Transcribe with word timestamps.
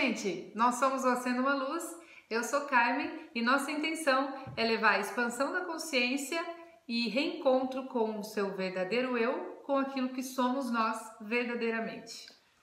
gente! 0.00 0.50
Nós 0.54 0.76
somos 0.76 1.04
o 1.04 1.08
Acendo 1.08 1.42
uma 1.42 1.54
Luz, 1.54 1.84
eu 2.30 2.42
sou 2.42 2.62
Carmen 2.62 3.28
e 3.34 3.42
nossa 3.42 3.70
intenção 3.70 4.32
é 4.56 4.64
levar 4.64 4.92
a 4.92 5.00
expansão 5.00 5.52
da 5.52 5.60
consciência 5.60 6.42
e 6.88 7.08
reencontro 7.10 7.86
com 7.86 8.18
o 8.18 8.24
seu 8.24 8.56
verdadeiro 8.56 9.18
eu, 9.18 9.60
com 9.62 9.76
aquilo 9.76 10.08
que 10.08 10.22
somos 10.22 10.70
nós 10.70 10.98
verdadeiramente. 11.20 12.14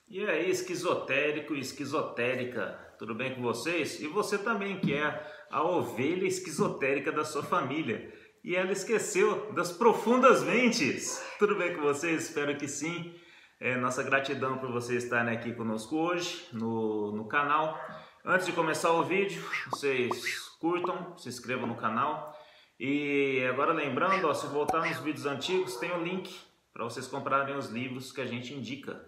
E 0.09 0.25
aí, 0.25 0.49
esquizotérico 0.49 1.53
e 1.53 1.59
esquizotérica, 1.59 2.95
tudo 2.97 3.13
bem 3.13 3.35
com 3.35 3.41
vocês? 3.41 4.01
E 4.01 4.07
você 4.07 4.37
também 4.39 4.79
que 4.79 4.93
é 4.93 5.31
a 5.51 5.61
ovelha 5.61 6.25
esquizotérica 6.25 7.11
da 7.11 7.23
sua 7.23 7.43
família. 7.43 8.11
E 8.43 8.55
ela 8.55 8.71
esqueceu 8.71 9.53
das 9.53 9.71
profundas 9.71 10.43
mentes. 10.43 11.23
Tudo 11.37 11.55
bem 11.55 11.75
com 11.75 11.81
vocês? 11.81 12.23
Espero 12.23 12.57
que 12.57 12.67
sim. 12.67 13.13
É, 13.59 13.75
nossa 13.75 14.03
gratidão 14.03 14.59
por 14.59 14.71
você 14.71 14.97
estar 14.97 15.27
aqui 15.27 15.51
conosco 15.51 15.95
hoje 15.95 16.47
no, 16.53 17.11
no 17.11 17.27
canal. 17.27 17.79
Antes 18.23 18.45
de 18.45 18.51
começar 18.51 18.91
o 18.91 19.03
vídeo, 19.03 19.43
vocês 19.71 20.47
curtam, 20.59 21.17
se 21.17 21.27
inscrevam 21.27 21.65
no 21.65 21.75
canal. 21.75 22.37
E 22.79 23.43
agora 23.49 23.73
lembrando, 23.73 24.27
ó, 24.27 24.33
se 24.33 24.45
voltar 24.45 24.85
nos 24.85 24.99
vídeos 24.99 25.25
antigos, 25.25 25.77
tem 25.77 25.91
o 25.91 26.03
link 26.03 26.39
para 26.71 26.83
vocês 26.83 27.07
comprarem 27.07 27.55
os 27.55 27.69
livros 27.69 28.11
que 28.11 28.21
a 28.21 28.27
gente 28.27 28.53
indica. 28.53 29.03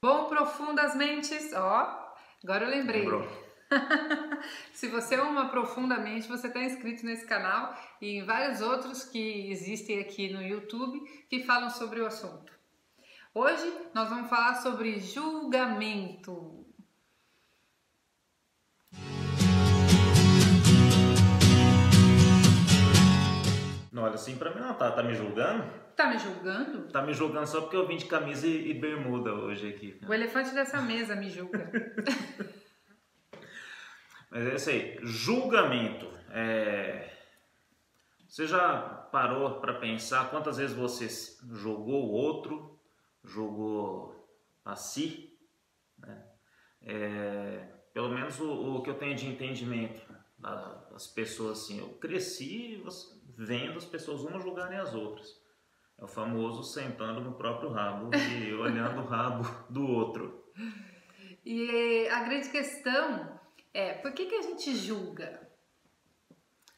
Bom, 0.00 0.26
profundas 0.26 0.94
mentes, 0.94 1.52
ó, 1.52 2.14
agora 2.44 2.66
eu 2.66 2.70
lembrei. 2.70 3.00
Lembrou. 3.00 3.26
se 4.72 4.86
você 4.86 5.16
ama 5.16 5.48
profundamente, 5.48 6.28
você 6.28 6.46
está 6.46 6.62
inscrito 6.62 7.04
nesse 7.04 7.26
canal 7.26 7.74
e 8.00 8.18
em 8.18 8.24
vários 8.24 8.60
outros 8.60 9.02
que 9.02 9.50
existem 9.50 9.98
aqui 9.98 10.32
no 10.32 10.40
YouTube 10.40 11.00
que 11.28 11.42
falam 11.42 11.70
sobre 11.70 12.00
o 12.00 12.06
assunto. 12.06 12.53
Hoje 13.36 13.68
nós 13.92 14.08
vamos 14.08 14.30
falar 14.30 14.54
sobre 14.54 15.00
julgamento. 15.00 16.64
Não 23.90 24.04
olha 24.04 24.14
assim 24.14 24.36
pra 24.36 24.54
mim, 24.54 24.60
não. 24.60 24.74
Tá, 24.74 24.92
tá 24.92 25.02
me 25.02 25.16
julgando? 25.16 25.68
Tá 25.96 26.10
me 26.10 26.16
julgando? 26.16 26.92
Tá 26.92 27.02
me 27.02 27.12
julgando 27.12 27.48
só 27.48 27.62
porque 27.62 27.74
eu 27.74 27.88
vim 27.88 27.96
de 27.96 28.04
camisa 28.04 28.46
e, 28.46 28.70
e 28.70 28.74
bermuda 28.74 29.32
hoje 29.32 29.68
aqui. 29.68 30.00
O 30.06 30.14
elefante 30.14 30.54
dessa 30.54 30.80
mesa 30.80 31.16
me 31.16 31.28
julga. 31.28 31.72
Mas 34.30 34.46
é 34.46 34.54
isso 34.54 34.70
aí. 34.70 34.96
Julgamento. 35.02 36.08
É... 36.30 37.10
Você 38.28 38.46
já 38.46 38.78
parou 39.10 39.60
para 39.60 39.74
pensar 39.74 40.30
quantas 40.30 40.56
vezes 40.56 40.76
você 40.76 41.08
julgou 41.52 42.06
o 42.06 42.12
outro 42.12 42.73
jogou 43.24 44.14
a 44.64 44.76
si, 44.76 45.36
né? 45.98 46.24
é, 46.82 47.68
pelo 47.92 48.10
menos 48.10 48.38
o, 48.40 48.76
o, 48.76 48.82
que 48.82 48.90
eu 48.90 48.98
tenho 48.98 49.14
de 49.14 49.26
entendimento 49.26 50.02
das 50.38 51.06
pessoas 51.06 51.58
assim, 51.58 51.78
eu 51.78 51.88
cresci 51.94 52.82
vendo 53.36 53.78
as 53.78 53.84
pessoas 53.84 54.22
umas 54.22 54.42
julgarem 54.42 54.78
as 54.78 54.94
outras. 54.94 55.42
É 55.96 56.04
o 56.04 56.08
famoso 56.08 56.62
sentando 56.62 57.20
no 57.20 57.34
próprio 57.34 57.70
rabo 57.70 58.10
e 58.14 58.52
olhando 58.54 59.00
o 59.00 59.06
rabo 59.06 59.44
do 59.70 59.86
outro. 59.86 60.44
E 61.44 62.08
a 62.08 62.24
grande 62.24 62.50
questão 62.50 63.38
é, 63.72 63.94
por 63.94 64.12
que, 64.12 64.26
que 64.26 64.34
a 64.34 64.42
gente 64.42 64.74
julga? 64.76 65.48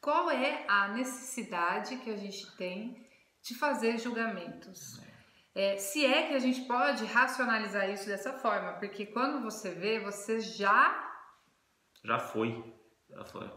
Qual 0.00 0.30
é 0.30 0.64
a 0.68 0.88
necessidade 0.88 1.96
que 1.98 2.10
a 2.10 2.16
gente 2.16 2.56
tem 2.56 3.06
de 3.42 3.54
fazer 3.54 3.98
julgamentos? 3.98 5.00
É, 5.56 5.78
se 5.78 6.04
é 6.04 6.28
que 6.28 6.34
a 6.34 6.38
gente 6.38 6.60
pode 6.66 7.06
racionalizar 7.06 7.88
isso 7.88 8.06
dessa 8.06 8.34
forma, 8.34 8.74
porque 8.74 9.06
quando 9.06 9.42
você 9.42 9.70
vê, 9.70 9.98
você 9.98 10.38
já. 10.38 11.02
Já 12.04 12.18
foi. 12.18 12.62
Já 13.08 13.24
foi. 13.24 13.50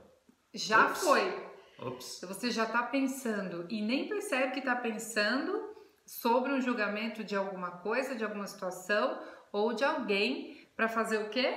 Já 0.53 0.85
Ops. 0.85 1.01
foi. 1.01 1.49
Ops. 1.77 2.21
Você 2.25 2.51
já 2.51 2.63
está 2.63 2.83
pensando 2.83 3.67
e 3.69 3.81
nem 3.81 4.07
percebe 4.07 4.53
que 4.53 4.59
está 4.59 4.77
pensando 4.77 5.75
sobre 6.05 6.53
um 6.53 6.61
julgamento 6.61 7.21
de 7.21 7.35
alguma 7.35 7.71
coisa, 7.79 8.15
de 8.15 8.23
alguma 8.23 8.47
situação 8.47 9.21
ou 9.51 9.73
de 9.73 9.83
alguém 9.83 10.69
para 10.77 10.87
fazer 10.87 11.17
o 11.17 11.29
quê? 11.29 11.53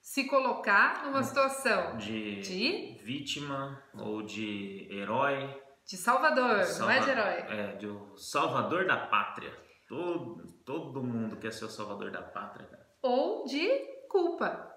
Se 0.00 0.28
colocar 0.28 1.04
numa 1.04 1.24
situação 1.24 1.96
de, 1.96 2.38
de 2.42 2.96
vítima 3.02 3.82
ou 3.92 4.22
de 4.22 4.86
herói 4.88 5.65
de 5.86 5.96
Salvador, 5.96 6.64
Salva... 6.64 6.92
não 6.92 7.00
é 7.00 7.04
de 7.04 7.10
herói. 7.10 7.58
É, 7.58 7.76
de 7.76 7.86
o 7.86 8.16
Salvador 8.16 8.86
da 8.86 9.06
Pátria. 9.06 9.56
Todo, 9.88 10.44
todo 10.64 11.02
mundo 11.02 11.36
quer 11.36 11.52
ser 11.52 11.64
o 11.64 11.70
Salvador 11.70 12.10
da 12.10 12.22
Pátria, 12.22 12.66
cara. 12.66 12.86
Ou 13.02 13.44
de 13.44 13.68
culpa, 14.08 14.68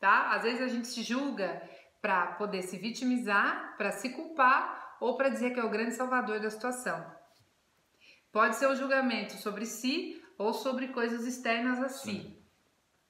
tá? 0.00 0.30
Às 0.30 0.42
vezes 0.42 0.62
a 0.62 0.68
gente 0.68 0.88
se 0.88 1.02
julga 1.02 1.62
para 2.00 2.28
poder 2.32 2.62
se 2.62 2.78
vitimizar, 2.78 3.76
para 3.76 3.92
se 3.92 4.10
culpar 4.14 4.96
ou 5.00 5.16
para 5.16 5.28
dizer 5.28 5.52
que 5.52 5.60
é 5.60 5.64
o 5.64 5.70
grande 5.70 5.92
salvador 5.92 6.40
da 6.40 6.48
situação. 6.48 7.14
Pode 8.32 8.56
ser 8.56 8.66
um 8.66 8.74
julgamento 8.74 9.34
sobre 9.34 9.66
si 9.66 10.22
ou 10.38 10.54
sobre 10.54 10.88
coisas 10.88 11.26
externas 11.26 11.78
a 11.78 11.88
si. 11.90 12.10
Sim. 12.10 12.44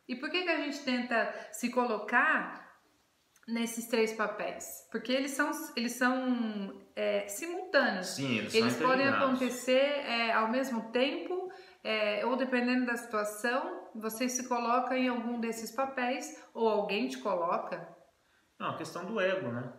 E 0.08 0.16
por 0.16 0.28
que, 0.28 0.42
que 0.42 0.50
a 0.50 0.60
gente 0.60 0.80
tenta 0.80 1.32
se 1.52 1.70
colocar 1.70 2.63
nesses 3.46 3.86
três 3.86 4.12
papéis? 4.12 4.86
Porque 4.90 5.12
eles 5.12 5.32
são, 5.32 5.50
eles 5.76 5.92
são 5.92 6.80
é, 6.96 7.26
simultâneos. 7.28 8.08
Sim, 8.08 8.38
eles, 8.38 8.54
eles 8.54 8.76
podem 8.76 9.08
acontecer 9.08 9.80
é, 9.80 10.32
ao 10.32 10.50
mesmo 10.50 10.90
tempo, 10.90 11.50
é, 11.82 12.24
ou 12.26 12.36
dependendo 12.36 12.86
da 12.86 12.96
situação, 12.96 13.88
você 13.94 14.28
se 14.28 14.48
coloca 14.48 14.96
em 14.96 15.08
algum 15.08 15.40
desses 15.40 15.70
papéis, 15.70 16.42
ou 16.52 16.68
alguém 16.68 17.08
te 17.08 17.18
coloca. 17.18 17.88
Não, 18.58 18.70
a 18.70 18.76
questão 18.76 19.04
do 19.04 19.20
ego, 19.20 19.48
né? 19.48 19.72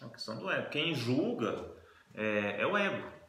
A 0.00 0.08
questão 0.08 0.38
do 0.38 0.50
ego. 0.50 0.70
Quem 0.70 0.94
julga 0.94 1.74
é, 2.14 2.62
é 2.62 2.66
o 2.66 2.76
ego. 2.76 3.20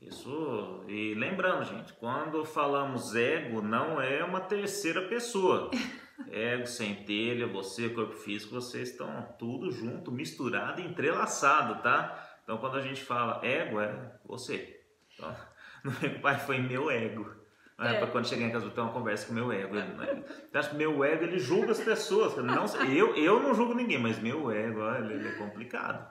Isso, 0.00 0.82
e 0.88 1.14
lembrando, 1.14 1.64
gente, 1.64 1.92
quando 1.92 2.42
falamos 2.42 3.14
ego, 3.14 3.60
não 3.60 4.00
é 4.00 4.24
uma 4.24 4.40
terceira 4.40 5.02
pessoa. 5.08 5.70
Ego, 6.30 6.66
centelha, 6.66 7.46
você, 7.46 7.88
corpo 7.88 8.14
físico, 8.14 8.54
vocês 8.54 8.90
estão 8.90 9.34
tudo 9.38 9.70
junto, 9.72 10.12
misturado, 10.12 10.80
entrelaçado, 10.80 11.82
tá? 11.82 12.38
Então 12.44 12.58
quando 12.58 12.76
a 12.76 12.80
gente 12.80 13.02
fala 13.02 13.44
ego, 13.44 13.80
é 13.80 14.12
você. 14.24 14.80
Então, 15.14 15.34
não 15.84 15.92
é 16.02 16.08
pai, 16.20 16.38
foi 16.38 16.58
meu 16.58 16.90
ego. 16.90 17.40
É. 17.78 17.94
Para 17.94 18.08
quando 18.08 18.28
chegar 18.28 18.44
em 18.44 18.50
casa 18.50 18.66
eu 18.66 18.70
ter 18.70 18.80
uma 18.80 18.92
conversa 18.92 19.26
com 19.26 19.32
meu 19.32 19.50
ego. 19.50 19.74
Ele, 19.74 20.24
eu 20.52 20.60
acho 20.60 20.70
que 20.70 20.76
meu 20.76 21.02
ego 21.02 21.24
ele 21.24 21.38
julga 21.38 21.72
as 21.72 21.80
pessoas. 21.80 22.36
Não, 22.36 22.66
eu, 22.86 23.16
eu 23.16 23.40
não 23.40 23.54
julgo 23.54 23.72
ninguém, 23.72 23.98
mas 23.98 24.18
meu 24.18 24.50
ego, 24.50 24.80
olha, 24.80 25.12
ele 25.12 25.28
é 25.28 25.32
complicado. 25.32 26.06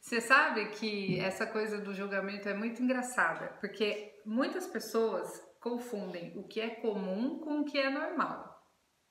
Você 0.00 0.20
sabe 0.20 0.66
que 0.70 1.18
essa 1.20 1.46
coisa 1.46 1.80
do 1.80 1.94
julgamento 1.94 2.48
é 2.48 2.54
muito 2.54 2.82
engraçada, 2.82 3.56
porque 3.60 4.20
muitas 4.26 4.66
pessoas 4.66 5.40
confundem 5.60 6.32
o 6.36 6.42
que 6.42 6.60
é 6.60 6.70
comum 6.70 7.38
com 7.38 7.60
o 7.60 7.64
que 7.64 7.78
é 7.78 7.88
normal 7.88 8.53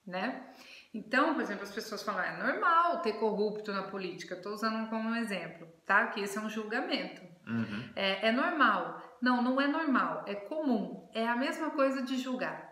né? 0.05 0.53
Então, 0.93 1.33
por 1.33 1.41
exemplo, 1.41 1.63
as 1.63 1.71
pessoas 1.71 2.03
falam, 2.03 2.21
é 2.21 2.37
normal 2.37 3.01
ter 3.01 3.13
corrupto 3.13 3.73
na 3.73 3.83
política, 3.83 4.35
estou 4.35 4.53
usando 4.53 4.87
como 4.89 5.09
um 5.09 5.15
exemplo, 5.15 5.67
tá? 5.85 6.07
Que 6.07 6.21
esse 6.21 6.37
é 6.37 6.41
um 6.41 6.49
julgamento. 6.49 7.21
Uhum. 7.47 7.89
É, 7.95 8.27
é 8.27 8.31
normal. 8.31 9.01
Não, 9.21 9.41
não 9.41 9.59
é 9.59 9.67
normal, 9.67 10.23
é 10.27 10.35
comum. 10.35 11.09
É 11.13 11.27
a 11.27 11.35
mesma 11.35 11.71
coisa 11.71 12.03
de 12.03 12.17
julgar. 12.17 12.71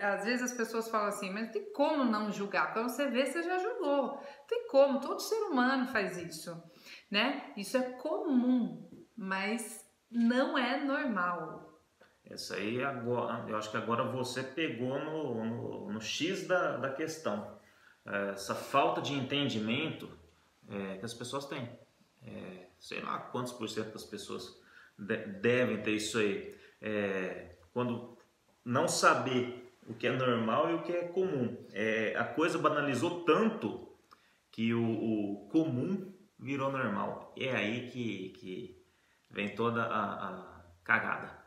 Às 0.00 0.24
vezes 0.24 0.52
as 0.52 0.56
pessoas 0.56 0.88
falam 0.88 1.08
assim, 1.08 1.30
mas 1.30 1.50
tem 1.50 1.72
como 1.72 2.04
não 2.04 2.30
julgar? 2.30 2.72
Quando 2.72 2.88
você 2.88 3.08
vê, 3.08 3.26
você 3.26 3.42
já 3.42 3.58
julgou. 3.58 4.22
Tem 4.46 4.68
como, 4.68 5.00
todo 5.00 5.18
ser 5.20 5.42
humano 5.44 5.86
faz 5.86 6.16
isso, 6.18 6.62
né? 7.10 7.52
Isso 7.56 7.76
é 7.76 7.82
comum, 7.82 8.88
mas 9.16 9.84
não 10.10 10.56
é 10.56 10.78
normal. 10.78 11.63
Essa 12.28 12.56
aí 12.56 12.82
agora, 12.82 13.44
eu 13.48 13.56
acho 13.56 13.70
que 13.70 13.76
agora 13.76 14.02
você 14.04 14.42
pegou 14.42 14.98
no, 14.98 15.44
no, 15.44 15.92
no 15.92 16.00
X 16.00 16.46
da, 16.46 16.78
da 16.78 16.90
questão. 16.90 17.58
É, 18.06 18.30
essa 18.30 18.54
falta 18.54 19.02
de 19.02 19.12
entendimento 19.12 20.08
é, 20.68 20.96
que 20.96 21.04
as 21.04 21.12
pessoas 21.12 21.46
têm. 21.46 21.68
É, 22.22 22.66
sei 22.80 23.00
lá 23.02 23.18
quantos 23.18 23.52
por 23.52 23.68
cento 23.68 23.92
das 23.92 24.04
pessoas 24.04 24.58
de, 24.98 25.16
devem 25.16 25.82
ter 25.82 25.92
isso 25.92 26.18
aí. 26.18 26.56
É, 26.80 27.56
quando 27.72 28.16
não 28.64 28.88
saber 28.88 29.72
o 29.86 29.92
que 29.92 30.06
é 30.06 30.12
normal 30.12 30.70
e 30.70 30.74
o 30.74 30.82
que 30.82 30.92
é 30.92 31.08
comum. 31.08 31.54
É, 31.72 32.16
a 32.16 32.24
coisa 32.24 32.58
banalizou 32.58 33.22
tanto 33.24 33.86
que 34.50 34.72
o, 34.72 34.82
o, 34.82 35.48
comum 35.50 36.10
virou 36.38 36.72
normal. 36.72 37.34
É 37.36 37.54
aí 37.54 37.90
que, 37.90 38.30
que 38.30 38.82
vem 39.30 39.54
toda 39.54 39.82
a, 39.82 40.28
a 40.28 40.64
cagada 40.82 41.43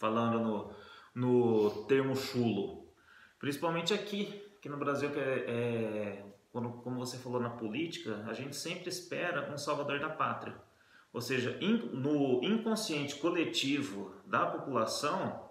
falando 0.00 0.40
no, 0.40 0.72
no 1.14 1.84
termo 1.84 2.16
chulo. 2.16 2.88
Principalmente 3.38 3.94
aqui, 3.94 4.42
aqui 4.56 4.68
no 4.68 4.78
Brasil, 4.78 5.10
que 5.10 5.20
é, 5.20 5.22
é 5.22 6.26
quando, 6.50 6.70
como 6.82 6.98
você 6.98 7.16
falou 7.18 7.40
na 7.40 7.50
política, 7.50 8.24
a 8.26 8.32
gente 8.32 8.56
sempre 8.56 8.88
espera 8.88 9.52
um 9.52 9.58
salvador 9.58 10.00
da 10.00 10.08
pátria. 10.08 10.56
Ou 11.12 11.20
seja, 11.20 11.56
in, 11.60 11.90
no 11.92 12.42
inconsciente 12.42 13.16
coletivo 13.16 14.14
da 14.24 14.46
população, 14.46 15.48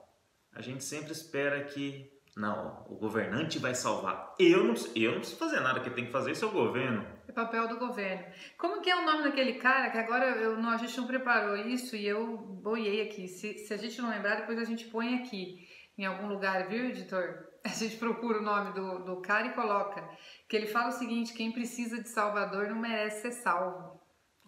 a 0.52 0.62
gente 0.62 0.84
sempre 0.84 1.12
espera 1.12 1.64
que 1.64 2.12
Não, 2.40 2.86
o 2.88 2.96
governante 2.96 3.60
vai 3.60 3.76
salvar. 3.76 4.34
Eu 4.40 4.64
não, 4.64 4.74
eu 4.96 5.12
não 5.12 5.20
preciso 5.20 5.38
fazer 5.38 5.60
nada, 5.60 5.82
quem 5.82 5.92
tem 5.92 6.06
que 6.06 6.12
fazer 6.12 6.32
isso 6.32 6.46
é 6.46 6.48
o 6.48 6.52
governo. 6.52 7.06
É 7.28 7.34
papel 7.34 7.68
do 7.68 7.78
governo. 7.78 8.24
Como 8.58 8.82
que 8.82 8.90
é 8.90 8.96
o 8.96 9.06
nome 9.06 9.24
daquele 9.24 9.56
cara 9.56 9.90
que 9.90 9.98
agora 9.98 10.26
eu, 10.38 10.58
não, 10.58 10.70
a 10.70 10.78
gente 10.78 10.98
não 10.98 11.06
preparou 11.06 11.58
isso 11.58 11.98
e 11.98 12.08
eu 12.08 12.38
boiei 12.38 13.02
aqui. 13.02 13.28
Se, 13.28 13.58
se 13.58 13.74
a 13.74 13.78
gente 13.78 14.02
não 14.02 14.10
lembrar, 14.10 14.36
depois 14.36 14.58
a 14.58 14.64
gente 14.64 14.86
põe 14.86 15.16
aqui 15.16 15.68
em 15.98 16.06
algum 16.06 16.30
lugar, 16.30 16.70
viu, 16.70 16.86
editor? 16.86 17.50
A 17.62 17.68
gente 17.68 17.98
procura 17.98 18.40
o 18.40 18.42
nome 18.42 18.72
do, 18.72 19.04
do 19.04 19.22
cara 19.22 19.48
e 19.48 19.54
coloca. 19.54 20.02
Que 20.48 20.56
ele 20.56 20.68
fala 20.68 20.88
o 20.88 20.94
seguinte: 20.94 21.34
quem 21.34 21.52
precisa 21.52 22.02
de 22.02 22.08
Salvador 22.08 22.70
não 22.70 22.80
merece 22.80 23.24
ser 23.24 23.32
salvo. 23.34 24.00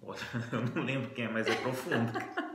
Eu 0.49 0.61
não 0.73 0.83
lembro 0.83 1.13
quem 1.13 1.25
é, 1.25 1.29
mas 1.29 1.45
é 1.45 1.55
profundo. 1.55 2.13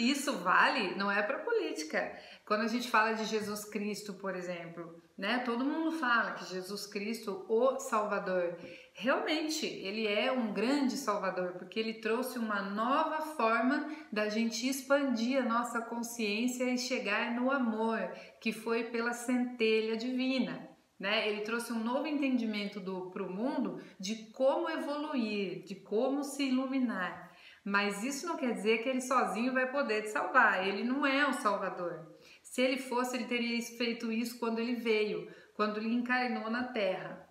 Isso 0.00 0.38
vale, 0.38 0.94
não 0.96 1.10
é 1.10 1.22
para 1.22 1.38
política. 1.38 2.12
Quando 2.50 2.62
a 2.62 2.66
gente 2.66 2.90
fala 2.90 3.12
de 3.12 3.26
Jesus 3.26 3.64
Cristo, 3.64 4.12
por 4.14 4.34
exemplo, 4.34 5.00
né? 5.16 5.38
Todo 5.44 5.64
mundo 5.64 5.92
fala 5.92 6.32
que 6.32 6.46
Jesus 6.46 6.84
Cristo, 6.84 7.46
o 7.48 7.78
Salvador, 7.78 8.58
realmente 8.92 9.64
ele 9.64 10.04
é 10.04 10.32
um 10.32 10.52
grande 10.52 10.96
Salvador, 10.96 11.52
porque 11.52 11.78
ele 11.78 12.00
trouxe 12.00 12.40
uma 12.40 12.60
nova 12.60 13.20
forma 13.36 13.88
da 14.10 14.28
gente 14.28 14.68
expandir 14.68 15.40
a 15.40 15.48
nossa 15.48 15.80
consciência 15.80 16.64
e 16.64 16.76
chegar 16.76 17.30
no 17.36 17.52
amor, 17.52 18.00
que 18.40 18.50
foi 18.50 18.82
pela 18.82 19.12
centelha 19.12 19.96
divina. 19.96 20.68
Né? 20.98 21.28
Ele 21.28 21.42
trouxe 21.42 21.72
um 21.72 21.84
novo 21.84 22.08
entendimento 22.08 22.80
para 23.12 23.22
o 23.22 23.32
mundo 23.32 23.80
de 23.96 24.28
como 24.32 24.68
evoluir, 24.68 25.62
de 25.62 25.76
como 25.76 26.24
se 26.24 26.48
iluminar. 26.48 27.30
Mas 27.64 28.02
isso 28.02 28.26
não 28.26 28.36
quer 28.36 28.54
dizer 28.54 28.82
que 28.82 28.88
ele 28.88 29.00
sozinho 29.00 29.52
vai 29.52 29.70
poder 29.70 30.02
te 30.02 30.08
salvar. 30.10 30.66
Ele 30.66 30.82
não 30.82 31.06
é 31.06 31.28
o 31.28 31.32
Salvador. 31.34 32.09
Se 32.50 32.60
ele 32.60 32.78
fosse, 32.78 33.16
ele 33.16 33.26
teria 33.26 33.62
feito 33.62 34.10
isso 34.10 34.36
quando 34.40 34.58
ele 34.58 34.74
veio, 34.74 35.30
quando 35.54 35.76
ele 35.76 35.94
encarnou 35.94 36.50
na 36.50 36.64
Terra. 36.64 37.24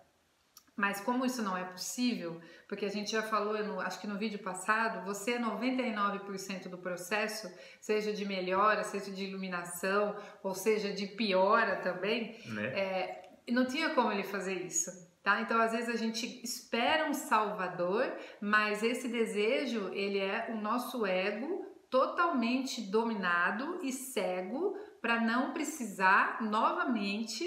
Mas 0.74 0.98
como 0.98 1.26
isso 1.26 1.42
não 1.42 1.54
é 1.54 1.64
possível, 1.64 2.40
porque 2.66 2.86
a 2.86 2.88
gente 2.88 3.10
já 3.10 3.22
falou, 3.22 3.62
no, 3.62 3.80
acho 3.80 4.00
que 4.00 4.06
no 4.06 4.16
vídeo 4.16 4.38
passado, 4.38 5.04
você 5.04 5.32
é 5.32 5.38
99% 5.38 6.70
do 6.70 6.78
processo, 6.78 7.52
seja 7.82 8.14
de 8.14 8.24
melhora, 8.24 8.82
seja 8.82 9.10
de 9.10 9.26
iluminação, 9.26 10.16
ou 10.42 10.54
seja 10.54 10.90
de 10.90 11.06
piora 11.06 11.82
também, 11.82 12.40
né? 12.46 12.66
é, 12.68 13.30
não 13.50 13.66
tinha 13.66 13.90
como 13.90 14.10
ele 14.10 14.24
fazer 14.24 14.54
isso. 14.54 14.90
Tá? 15.22 15.42
Então, 15.42 15.60
às 15.60 15.72
vezes 15.72 15.90
a 15.90 15.98
gente 15.98 16.42
espera 16.42 17.10
um 17.10 17.12
salvador, 17.12 18.10
mas 18.40 18.82
esse 18.82 19.06
desejo, 19.06 19.92
ele 19.92 20.18
é 20.18 20.48
o 20.50 20.56
nosso 20.56 21.04
ego 21.04 21.68
totalmente 21.90 22.80
dominado 22.80 23.80
e 23.82 23.92
cego 23.92 24.78
para 25.00 25.20
não 25.20 25.52
precisar 25.52 26.42
novamente 26.42 27.44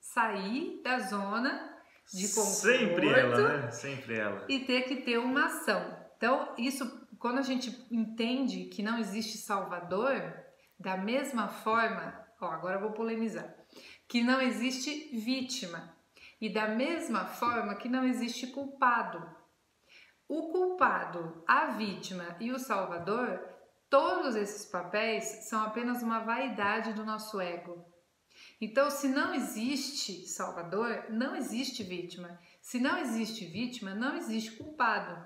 sair 0.00 0.80
da 0.82 0.98
zona 1.00 1.74
de 2.12 2.28
conforto. 2.28 2.78
Sempre 2.78 3.08
ela, 3.08 3.48
né? 3.48 3.70
Sempre 3.70 4.18
ela. 4.18 4.44
E 4.48 4.60
ter 4.60 4.82
que 4.82 4.96
ter 4.96 5.18
uma 5.18 5.46
ação. 5.46 6.04
Então, 6.16 6.54
isso, 6.58 7.06
quando 7.18 7.38
a 7.38 7.42
gente 7.42 7.86
entende 7.90 8.66
que 8.66 8.82
não 8.82 8.98
existe 8.98 9.38
salvador, 9.38 10.34
da 10.78 10.96
mesma 10.96 11.48
forma, 11.48 12.18
ó, 12.40 12.46
agora 12.46 12.76
eu 12.76 12.80
vou 12.82 12.92
polemizar, 12.92 13.54
que 14.08 14.22
não 14.22 14.40
existe 14.40 15.16
vítima. 15.16 15.94
E 16.40 16.52
da 16.52 16.68
mesma 16.68 17.24
forma 17.24 17.76
que 17.76 17.88
não 17.88 18.04
existe 18.04 18.48
culpado. 18.48 19.24
O 20.28 20.50
culpado, 20.50 21.42
a 21.46 21.66
vítima 21.66 22.36
e 22.40 22.50
o 22.50 22.58
salvador 22.58 23.40
Todos 23.94 24.34
esses 24.34 24.66
papéis 24.66 25.22
são 25.48 25.62
apenas 25.62 26.02
uma 26.02 26.18
vaidade 26.18 26.92
do 26.94 27.04
nosso 27.04 27.40
ego. 27.40 27.86
Então, 28.60 28.90
se 28.90 29.06
não 29.06 29.32
existe 29.32 30.26
salvador, 30.26 31.04
não 31.10 31.36
existe 31.36 31.84
vítima. 31.84 32.36
Se 32.60 32.80
não 32.80 32.98
existe 32.98 33.44
vítima, 33.44 33.94
não 33.94 34.16
existe 34.16 34.50
culpado. 34.56 35.24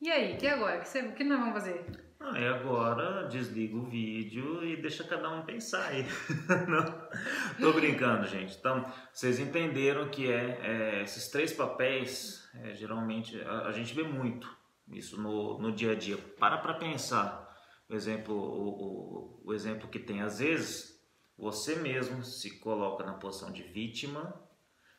E 0.00 0.10
aí, 0.10 0.38
que 0.38 0.46
agora? 0.46 0.80
Que, 0.80 0.88
você, 0.88 1.02
que 1.12 1.22
nós 1.22 1.38
vamos 1.38 1.52
fazer? 1.52 1.84
Ah, 2.18 2.40
e 2.40 2.46
agora 2.46 3.28
desliga 3.28 3.76
o 3.76 3.84
vídeo 3.84 4.64
e 4.64 4.80
deixa 4.80 5.04
cada 5.04 5.28
um 5.28 5.44
pensar 5.44 5.88
aí. 5.88 6.06
Não, 6.66 7.08
tô 7.60 7.74
brincando, 7.74 8.26
gente. 8.26 8.56
Então, 8.56 8.90
vocês 9.12 9.38
entenderam 9.38 10.08
que 10.08 10.32
é, 10.32 10.60
é 10.62 11.02
esses 11.02 11.28
três 11.28 11.52
papéis, 11.52 12.48
é, 12.54 12.74
geralmente, 12.74 13.38
a, 13.42 13.66
a, 13.66 13.72
gente 13.72 13.92
vê 13.92 14.02
muito 14.02 14.50
isso 14.90 15.20
no, 15.20 15.58
no 15.58 15.70
dia 15.70 15.92
a 15.92 15.94
dia. 15.94 16.16
Para 16.16 16.56
para 16.56 16.72
pensar 16.72 17.47
o 17.88 17.94
exemplo, 17.94 18.34
o, 18.34 18.68
o, 18.68 19.42
o 19.44 19.54
exemplo 19.54 19.88
que 19.88 19.98
tem 19.98 20.20
às 20.20 20.38
vezes, 20.38 21.02
você 21.36 21.76
mesmo 21.76 22.22
se 22.22 22.58
coloca 22.58 23.04
na 23.04 23.14
posição 23.14 23.50
de 23.50 23.62
vítima, 23.62 24.34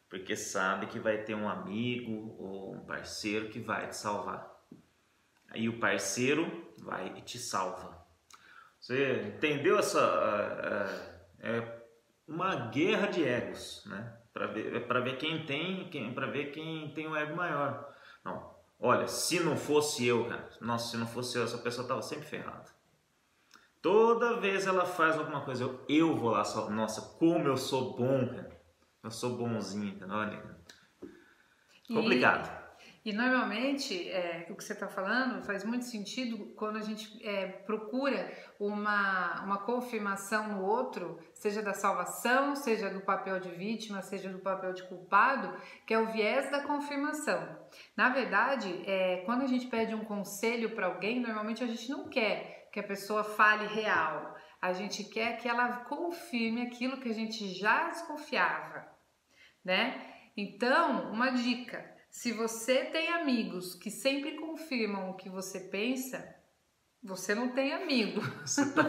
porque 0.10 0.36
sabe 0.36 0.88
que 0.88 1.00
vai 1.00 1.24
ter 1.24 1.36
um 1.36 1.48
amigo 1.48 2.36
ou 2.40 2.74
um 2.74 2.80
parceiro 2.80 3.50
que 3.50 3.60
vai 3.60 3.88
te 3.90 3.96
salvar. 3.96 4.50
Aí 5.50 5.70
o 5.70 5.80
parceiro 5.80 6.74
vai 6.80 7.14
e 7.18 7.22
te 7.22 7.38
salva. 7.38 8.00
Você 8.80 9.34
entendeu 9.36 9.78
essa 9.78 10.00
é, 11.42 11.58
é 11.58 11.84
uma 12.28 12.56
guerra 12.70 13.08
de 13.08 13.24
egos, 13.24 13.84
né? 13.86 14.16
Para 14.34 14.48
ver, 14.48 14.88
para 14.88 15.00
ver 15.02 15.18
quem 15.18 15.46
tem, 15.46 15.90
quem, 15.90 16.14
para 16.14 16.28
ver 16.28 16.52
quem 16.52 16.94
tem 16.94 17.08
o 17.08 17.16
ego 17.16 17.36
maior. 17.36 17.94
Não, 18.24 18.56
olha, 18.80 19.08
se 19.08 19.40
não 19.40 19.58
fosse 19.58 20.06
eu, 20.06 20.28
cara, 20.30 20.50
nossa, 20.62 20.92
se 20.92 20.98
não 20.98 21.08
fosse 21.08 21.38
eu, 21.38 21.44
essa 21.44 21.58
pessoa 21.58 21.88
tava 21.88 22.02
sempre 22.02 22.26
ferrada. 22.26 22.79
Toda 23.82 24.40
vez 24.42 24.68
ela 24.68 24.86
faz 24.86 25.18
alguma 25.18 25.42
coisa, 25.42 25.64
eu, 25.64 25.86
eu 25.88 26.16
vou 26.18 26.32
lá, 26.32 26.44
só, 26.44 26.70
nossa, 26.70 27.18
como 27.18 27.48
eu 27.48 27.56
sou 27.56 27.96
bom, 27.96 28.28
cara. 28.28 28.60
Eu 29.02 29.12
sou 29.12 29.38
bonzinho, 29.38 29.98
cara. 29.98 30.14
olha. 30.14 30.60
Complicado. 31.88 32.60
E, 33.06 33.12
e 33.12 33.14
normalmente, 33.14 34.10
é, 34.10 34.46
o 34.50 34.56
que 34.56 34.64
você 34.64 34.74
está 34.74 34.90
falando 34.90 35.42
faz 35.46 35.64
muito 35.64 35.86
sentido 35.86 36.54
quando 36.58 36.76
a 36.76 36.82
gente 36.82 37.26
é, 37.26 37.48
procura 37.48 38.30
uma, 38.60 39.42
uma 39.46 39.58
confirmação 39.60 40.50
no 40.50 40.66
outro, 40.66 41.18
seja 41.34 41.62
da 41.62 41.74
salvação, 41.74 42.58
seja 42.58 42.90
do 42.90 43.00
papel 43.00 43.40
de 43.40 43.50
vítima, 43.50 44.02
seja 44.02 44.30
do 44.30 44.40
papel 44.40 44.74
de 44.74 44.84
culpado, 44.84 45.58
que 45.88 45.94
é 45.94 46.00
o 46.00 46.12
viés 46.12 46.52
da 46.52 46.64
confirmação. 46.64 47.58
Na 47.96 48.10
verdade, 48.10 48.84
é, 48.86 49.24
quando 49.26 49.44
a 49.44 49.48
gente 49.48 49.68
pede 49.68 49.96
um 49.96 50.04
conselho 50.04 50.76
para 50.76 50.88
alguém, 50.88 51.22
normalmente 51.22 51.64
a 51.64 51.68
gente 51.68 51.90
não 51.90 52.10
quer 52.10 52.59
que 52.72 52.80
a 52.80 52.84
pessoa 52.84 53.24
fale 53.24 53.68
real. 53.68 54.36
A 54.62 54.74
gente 54.74 55.04
quer 55.06 55.38
que 55.38 55.48
ela 55.48 55.86
confirme 55.86 56.62
aquilo 56.62 57.00
que 57.00 57.10
a 57.10 57.14
gente 57.14 57.54
já 57.54 57.90
desconfiava, 57.90 58.86
né? 59.64 60.06
Então, 60.36 61.12
uma 61.12 61.30
dica: 61.32 61.86
se 62.10 62.32
você 62.32 62.86
tem 62.86 63.10
amigos 63.10 63.76
que 63.76 63.90
sempre 63.90 64.36
confirmam 64.36 65.10
o 65.10 65.16
que 65.16 65.30
você 65.30 65.62
pensa, 65.62 66.36
você 67.02 67.34
não 67.34 67.50
tem 67.54 67.74
amigo. 67.74 68.20
Você 68.46 68.74
tá 68.74 68.84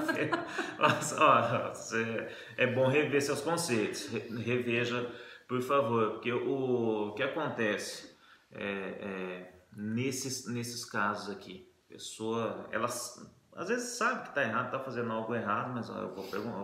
é 2.56 2.66
bom 2.66 2.88
rever 2.88 3.22
seus 3.22 3.40
conceitos. 3.40 4.08
Reveja, 4.08 5.14
por 5.46 5.62
favor, 5.62 6.14
porque 6.14 6.32
o, 6.32 7.10
o 7.10 7.14
que 7.14 7.22
acontece 7.22 8.16
é, 8.50 8.64
é, 8.64 9.52
nesses, 9.76 10.48
nesses 10.48 10.84
casos 10.84 11.30
aqui, 11.30 11.68
pessoa, 11.88 12.68
elas 12.72 13.24
às 13.54 13.68
vezes 13.68 13.96
sabe 13.96 14.22
que 14.22 14.28
está 14.28 14.42
errado, 14.42 14.66
está 14.66 14.78
fazendo 14.78 15.12
algo 15.12 15.34
errado, 15.34 15.72
mas 15.72 15.90
ó, 15.90 15.98
eu 15.98 16.14
vou 16.14 16.24
perguntar, 16.30 16.58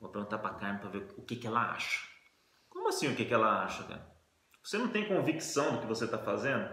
vou 0.00 0.10
perguntar 0.10 0.38
para 0.38 0.50
a 0.50 0.54
Carmen 0.54 0.80
para 0.80 0.90
ver 0.90 1.08
o 1.16 1.22
que, 1.22 1.36
que 1.36 1.46
ela 1.46 1.72
acha. 1.72 2.06
Como 2.68 2.88
assim 2.88 3.12
o 3.12 3.16
que, 3.16 3.24
que 3.24 3.34
ela 3.34 3.64
acha, 3.64 3.84
cara? 3.84 4.12
Você 4.62 4.78
não 4.78 4.88
tem 4.88 5.08
convicção 5.08 5.72
do 5.72 5.80
que 5.80 5.86
você 5.86 6.04
está 6.04 6.18
fazendo? 6.18 6.68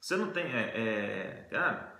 Você 0.00 0.16
não 0.16 0.30
tem. 0.30 0.44
É, 0.44 0.72
é, 0.74 1.48
cara, 1.50 1.98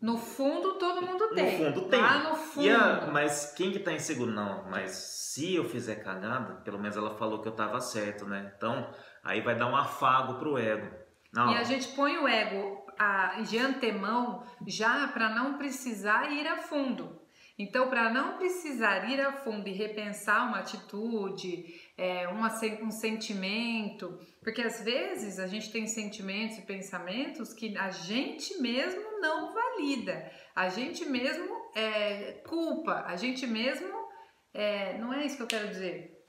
no 0.00 0.16
fundo 0.16 0.78
todo 0.78 1.02
mundo 1.02 1.28
tem. 1.34 1.58
No 1.58 1.64
fundo 1.64 1.88
tem. 1.88 2.00
Lá 2.00 2.30
no 2.30 2.34
fundo. 2.34 2.70
A, 2.70 3.06
mas 3.08 3.52
quem 3.52 3.70
que 3.70 3.78
tá 3.78 3.92
inseguro? 3.92 4.30
Não, 4.30 4.64
mas 4.70 4.92
se 4.92 5.54
eu 5.54 5.64
fizer 5.68 5.96
cagada, 5.96 6.54
pelo 6.62 6.78
menos 6.78 6.96
ela 6.96 7.16
falou 7.18 7.42
que 7.42 7.48
eu 7.48 7.52
tava 7.52 7.80
certo, 7.80 8.24
né? 8.24 8.50
Então, 8.56 8.90
aí 9.22 9.42
vai 9.42 9.58
dar 9.58 9.66
um 9.66 9.76
afago 9.76 10.38
pro 10.38 10.56
ego. 10.56 10.90
Não. 11.32 11.52
E 11.52 11.56
a 11.58 11.64
gente 11.64 11.88
põe 11.88 12.16
o 12.16 12.26
ego 12.26 12.79
a, 13.00 13.40
de 13.40 13.56
antemão 13.56 14.44
já 14.66 15.08
para 15.08 15.30
não 15.30 15.56
precisar 15.56 16.30
ir 16.30 16.46
a 16.46 16.58
fundo. 16.58 17.18
Então, 17.58 17.88
para 17.88 18.10
não 18.10 18.36
precisar 18.36 19.10
ir 19.10 19.18
a 19.20 19.32
fundo 19.32 19.66
e 19.68 19.72
repensar 19.72 20.46
uma 20.46 20.58
atitude, 20.58 21.80
é, 21.96 22.28
uma, 22.28 22.48
um 22.82 22.90
sentimento, 22.90 24.18
porque 24.42 24.60
às 24.60 24.82
vezes 24.82 25.38
a 25.38 25.46
gente 25.46 25.72
tem 25.72 25.86
sentimentos 25.86 26.58
e 26.58 26.62
pensamentos 26.62 27.54
que 27.54 27.74
a 27.78 27.90
gente 27.90 28.60
mesmo 28.60 29.18
não 29.18 29.54
valida, 29.54 30.30
a 30.54 30.68
gente 30.68 31.06
mesmo 31.06 31.48
é, 31.74 32.42
culpa, 32.46 33.04
a 33.06 33.16
gente 33.16 33.46
mesmo. 33.46 33.98
É, 34.52 34.98
não 34.98 35.12
é 35.12 35.24
isso 35.24 35.36
que 35.36 35.42
eu 35.42 35.46
quero 35.46 35.68
dizer 35.68 36.19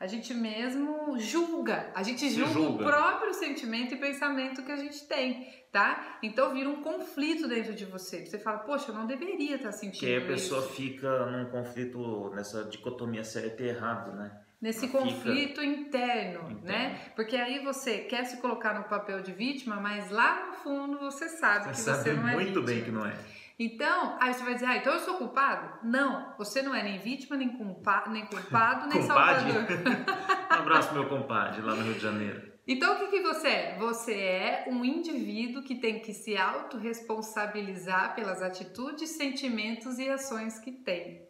a 0.00 0.06
gente 0.06 0.32
mesmo 0.32 1.18
julga, 1.18 1.90
a 1.94 2.02
gente 2.02 2.28
julga, 2.30 2.50
julga, 2.52 2.82
o 2.84 2.86
próprio 2.86 3.34
sentimento 3.34 3.92
e 3.94 3.98
pensamento 3.98 4.62
que 4.64 4.72
a 4.72 4.76
gente 4.76 5.06
tem, 5.06 5.46
tá? 5.70 6.18
Então 6.22 6.52
vira 6.54 6.68
um 6.70 6.82
conflito 6.82 7.46
dentro 7.46 7.74
de 7.74 7.84
você. 7.84 8.24
Você 8.24 8.38
fala, 8.38 8.58
poxa, 8.60 8.90
eu 8.90 8.94
não 8.94 9.06
deveria 9.06 9.56
estar 9.56 9.72
sentindo 9.72 10.08
isso. 10.10 10.20
Que 10.20 10.24
a 10.24 10.26
pessoa 10.26 10.62
fica 10.70 11.26
num 11.26 11.44
conflito, 11.50 12.30
nessa 12.34 12.64
dicotomia 12.64 13.22
certo 13.22 13.62
e 13.62 13.68
errado, 13.68 14.16
né? 14.16 14.32
nesse 14.60 14.86
Fica- 14.86 14.98
conflito 14.98 15.62
interno, 15.62 16.50
Interno. 16.50 16.60
né? 16.64 17.00
Porque 17.16 17.34
aí 17.34 17.64
você 17.64 18.00
quer 18.00 18.24
se 18.24 18.36
colocar 18.42 18.74
no 18.74 18.84
papel 18.84 19.22
de 19.22 19.32
vítima, 19.32 19.76
mas 19.76 20.10
lá 20.10 20.46
no 20.48 20.52
fundo 20.52 20.98
você 20.98 21.30
sabe 21.30 21.70
que 21.70 21.76
Você 21.78 21.90
você 21.90 21.96
sabe 22.04 22.10
não 22.16 22.28
é 22.28 22.32
muito 22.34 22.46
vítima. 22.60 22.66
bem 22.66 22.84
que 22.84 22.90
não 22.90 23.06
é. 23.06 23.14
Então, 23.62 24.16
aí 24.18 24.32
você 24.32 24.42
vai 24.42 24.54
dizer, 24.54 24.64
ah, 24.64 24.76
então 24.78 24.94
eu 24.94 25.00
sou 25.00 25.18
culpado? 25.18 25.86
Não, 25.86 26.34
você 26.38 26.62
não 26.62 26.74
é 26.74 26.82
nem 26.82 26.98
vítima, 26.98 27.36
nem, 27.36 27.58
culpa, 27.58 28.04
nem 28.08 28.24
culpado, 28.24 28.88
nem 28.88 29.02
Compadre? 29.02 29.52
salvador. 29.52 30.10
Um 30.50 30.62
abraço, 30.62 30.94
meu 30.94 31.08
compadre, 31.08 31.60
lá 31.60 31.74
no 31.74 31.82
Rio 31.82 31.94
de 31.94 32.00
Janeiro. 32.00 32.52
Então, 32.66 32.94
o 32.94 32.98
que, 32.98 33.08
que 33.08 33.22
você 33.22 33.48
é? 33.48 33.78
Você 33.78 34.14
é 34.14 34.64
um 34.66 34.82
indivíduo 34.82 35.62
que 35.62 35.74
tem 35.74 36.00
que 36.00 36.14
se 36.14 36.38
autorresponsabilizar 36.38 38.14
pelas 38.14 38.40
atitudes, 38.42 39.10
sentimentos 39.10 39.98
e 39.98 40.08
ações 40.08 40.58
que 40.58 40.72
tem. 40.72 41.28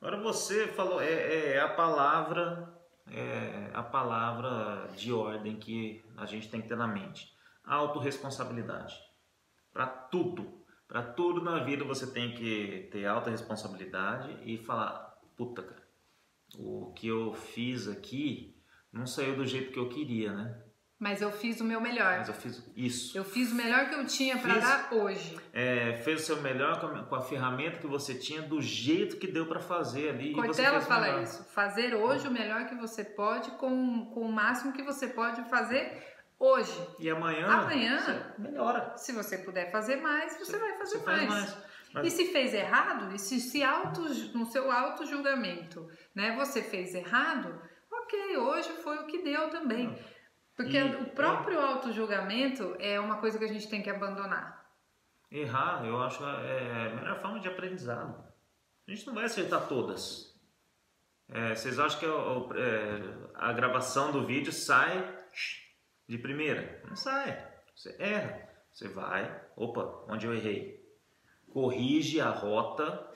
Agora 0.00 0.20
você 0.20 0.66
falou, 0.68 1.00
é, 1.00 1.52
é 1.54 1.60
a 1.60 1.68
palavra, 1.68 2.76
é 3.12 3.70
a 3.72 3.84
palavra 3.84 4.88
de 4.96 5.12
ordem 5.12 5.56
que 5.56 6.04
a 6.16 6.26
gente 6.26 6.50
tem 6.50 6.60
que 6.60 6.68
ter 6.68 6.76
na 6.76 6.88
mente. 6.88 7.28
Autoresponsabilidade. 7.64 8.94
Para 9.72 9.86
tudo. 9.86 10.57
Para 10.88 11.02
tudo 11.02 11.42
na 11.42 11.62
vida 11.62 11.84
você 11.84 12.06
tem 12.06 12.34
que 12.34 12.88
ter 12.90 13.04
autorresponsabilidade 13.04 14.38
e 14.42 14.56
falar, 14.56 15.20
puta 15.36 15.62
cara, 15.62 15.82
o 16.56 16.92
que 16.96 17.06
eu 17.06 17.34
fiz 17.34 17.86
aqui 17.86 18.56
não 18.90 19.06
saiu 19.06 19.36
do 19.36 19.44
jeito 19.44 19.70
que 19.70 19.78
eu 19.78 19.90
queria, 19.90 20.32
né? 20.32 20.62
Mas 20.98 21.22
eu 21.22 21.30
fiz 21.30 21.60
o 21.60 21.64
meu 21.64 21.80
melhor. 21.80 22.18
Mas 22.18 22.28
eu 22.28 22.34
fiz 22.34 22.72
isso. 22.74 23.16
Eu 23.16 23.24
fiz 23.24 23.52
o 23.52 23.54
melhor 23.54 23.88
que 23.88 23.94
eu 23.94 24.04
tinha 24.04 24.36
para 24.38 24.58
dar 24.58 24.88
hoje. 24.92 25.38
É, 25.52 25.96
fez 25.98 26.22
o 26.22 26.24
seu 26.24 26.42
melhor 26.42 26.80
com 26.80 26.86
a, 26.86 27.04
com 27.04 27.14
a 27.14 27.20
ferramenta 27.20 27.78
que 27.78 27.86
você 27.86 28.14
tinha, 28.14 28.42
do 28.42 28.60
jeito 28.60 29.16
que 29.16 29.28
deu 29.28 29.46
para 29.46 29.60
fazer 29.60 30.08
ali. 30.08 30.32
Cortella 30.32 30.80
fala 30.80 31.06
melhor. 31.06 31.22
isso. 31.22 31.44
Fazer 31.50 31.94
hoje 31.94 32.26
o 32.26 32.32
melhor 32.32 32.66
que 32.66 32.74
você 32.74 33.04
pode 33.04 33.52
com, 33.52 34.06
com 34.06 34.22
o 34.22 34.32
máximo 34.32 34.72
que 34.72 34.82
você 34.82 35.06
pode 35.06 35.48
fazer 35.48 36.17
hoje. 36.38 36.72
E 36.98 37.08
amanhã, 37.10 37.46
Amanhã? 37.46 38.34
melhora. 38.38 38.96
Se 38.96 39.12
você 39.12 39.38
puder 39.38 39.70
fazer 39.70 39.96
mais, 39.96 40.38
você 40.38 40.58
vai 40.58 40.76
fazer 40.78 40.98
Você 40.98 41.04
faz 41.04 41.26
mais. 41.26 41.54
mais. 41.54 41.68
Mas- 41.94 42.06
E 42.06 42.10
se 42.10 42.32
fez 42.32 42.52
errado, 42.52 43.14
e 43.14 43.18
se, 43.18 43.40
se 43.40 43.62
auto, 43.62 44.02
no 44.36 44.44
seu 44.46 44.70
auto-julgamento, 44.70 45.88
né, 46.14 46.36
você 46.36 46.62
fez 46.62 46.94
errado, 46.94 47.60
ok, 47.90 48.36
hoje 48.36 48.68
foi 48.82 48.98
o 48.98 49.06
que 49.06 49.22
deu 49.22 49.48
também. 49.50 49.98
Porque 50.54 50.76
E- 50.76 50.94
o 50.96 51.06
próprio 51.10 51.58
auto-julgamento 51.60 52.76
é 52.78 53.00
uma 53.00 53.16
coisa 53.20 53.38
que 53.38 53.44
a 53.44 53.48
gente 53.48 53.68
tem 53.70 53.82
que 53.82 53.88
abandonar. 53.88 54.58
Errar, 55.30 55.84
eu 55.84 56.00
acho 56.02 56.22
é 56.24 56.88
a 56.92 56.94
melhor 56.96 57.20
forma 57.20 57.40
de 57.40 57.48
aprendizado. 57.48 58.22
A 58.86 58.90
gente 58.90 59.06
não 59.06 59.14
vai 59.14 59.24
acertar 59.24 59.66
todas. 59.68 60.34
É, 61.30 61.54
vocês 61.54 61.78
acham 61.78 62.00
que 62.00 62.06
o- 62.06 62.48
o- 62.48 62.54
é, 62.56 63.00
a 63.34 63.52
gravação 63.52 64.10
do 64.10 64.26
vídeo 64.26 64.52
sai 64.52 65.16
de 66.08 66.18
primeira? 66.18 66.82
Não 66.88 66.96
sai. 66.96 67.46
Você 67.76 67.94
erra. 67.98 68.48
Você 68.72 68.88
vai, 68.88 69.40
opa, 69.56 70.04
onde 70.08 70.26
eu 70.26 70.34
errei? 70.34 70.82
Corrige 71.48 72.20
a 72.20 72.30
rota 72.30 73.08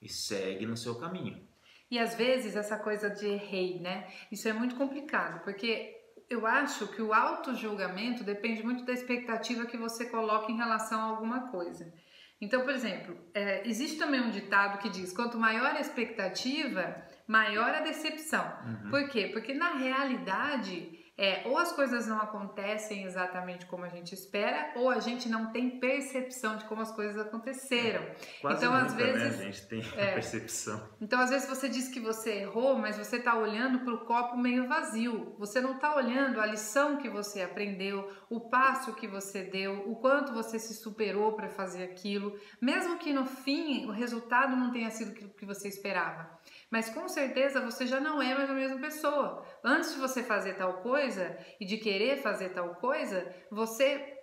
e 0.00 0.08
segue 0.08 0.66
no 0.66 0.76
seu 0.76 0.94
caminho. 0.94 1.46
E 1.90 1.98
às 1.98 2.14
vezes 2.14 2.56
essa 2.56 2.78
coisa 2.78 3.10
de 3.10 3.26
errei, 3.26 3.78
né? 3.80 4.10
Isso 4.30 4.48
é 4.48 4.52
muito 4.52 4.76
complicado, 4.76 5.42
porque 5.44 6.00
eu 6.30 6.46
acho 6.46 6.88
que 6.88 7.02
o 7.02 7.12
auto-julgamento 7.12 8.24
depende 8.24 8.62
muito 8.62 8.84
da 8.84 8.92
expectativa 8.92 9.66
que 9.66 9.76
você 9.76 10.06
coloca 10.06 10.50
em 10.50 10.56
relação 10.56 11.00
a 11.00 11.04
alguma 11.04 11.50
coisa. 11.50 11.92
Então, 12.40 12.62
por 12.62 12.72
exemplo, 12.72 13.16
é, 13.34 13.68
existe 13.68 13.98
também 13.98 14.20
um 14.20 14.30
ditado 14.30 14.78
que 14.78 14.88
diz: 14.88 15.12
quanto 15.12 15.38
maior 15.38 15.76
a 15.76 15.80
expectativa, 15.80 17.04
maior 17.26 17.70
a 17.70 17.80
decepção. 17.80 18.44
Por 18.90 19.08
quê? 19.08 19.30
Porque 19.32 19.54
na 19.54 19.74
realidade, 19.74 20.98
é, 21.16 21.42
ou 21.46 21.58
as 21.58 21.70
coisas 21.72 22.06
não 22.06 22.18
acontecem 22.18 23.04
exatamente 23.04 23.66
como 23.66 23.84
a 23.84 23.88
gente 23.88 24.14
espera, 24.14 24.72
ou 24.76 24.88
a 24.88 24.98
gente 24.98 25.28
não 25.28 25.52
tem 25.52 25.78
percepção 25.78 26.56
de 26.56 26.64
como 26.64 26.80
as 26.80 26.90
coisas 26.90 27.18
aconteceram. 27.18 28.02
Quase 28.40 28.56
Então, 28.64 28.74
às 28.74 28.94
vezes- 28.94 29.22
né, 29.22 29.28
a 29.28 29.30
gente 29.50 29.66
tem 29.68 29.82
é. 29.96 30.10
a 30.10 30.14
percepção. 30.14 30.88
Então, 31.00 31.20
às 31.20 31.30
vezes 31.30 31.48
você 31.48 31.68
diz 31.68 31.88
que 31.88 32.00
você 32.00 32.38
errou, 32.38 32.76
mas 32.78 32.96
você 32.96 33.16
está 33.16 33.36
olhando 33.36 33.80
para 33.80 33.92
o 33.94 34.04
copo 34.06 34.36
meio 34.36 34.66
vazio. 34.68 35.34
Você 35.38 35.60
não 35.60 35.74
está 35.76 35.94
olhando 35.94 36.40
a 36.40 36.46
lição 36.46 36.96
que 36.96 37.08
você 37.08 37.42
aprendeu, 37.42 38.10
o 38.30 38.40
passo 38.48 38.94
que 38.94 39.06
você 39.06 39.42
deu, 39.42 39.88
o 39.90 39.96
quanto 39.96 40.32
você 40.32 40.58
se 40.58 40.74
superou 40.74 41.34
para 41.34 41.48
fazer 41.50 41.84
aquilo, 41.84 42.38
mesmo 42.60 42.98
que 42.98 43.12
no 43.12 43.26
fim 43.26 43.86
o 43.86 43.90
resultado 43.90 44.56
não 44.56 44.70
tenha 44.72 44.90
sido 44.90 45.10
aquilo 45.12 45.30
que 45.30 45.44
você 45.44 45.68
esperava. 45.68 46.30
Mas 46.72 46.88
com 46.88 47.06
certeza 47.06 47.60
você 47.60 47.86
já 47.86 48.00
não 48.00 48.22
é 48.22 48.34
mais 48.34 48.48
a 48.48 48.54
mesma 48.54 48.80
pessoa. 48.80 49.46
Antes 49.62 49.92
de 49.92 50.00
você 50.00 50.22
fazer 50.22 50.54
tal 50.54 50.80
coisa 50.80 51.36
e 51.60 51.66
de 51.66 51.76
querer 51.76 52.22
fazer 52.22 52.48
tal 52.48 52.74
coisa, 52.76 53.30
você 53.50 54.16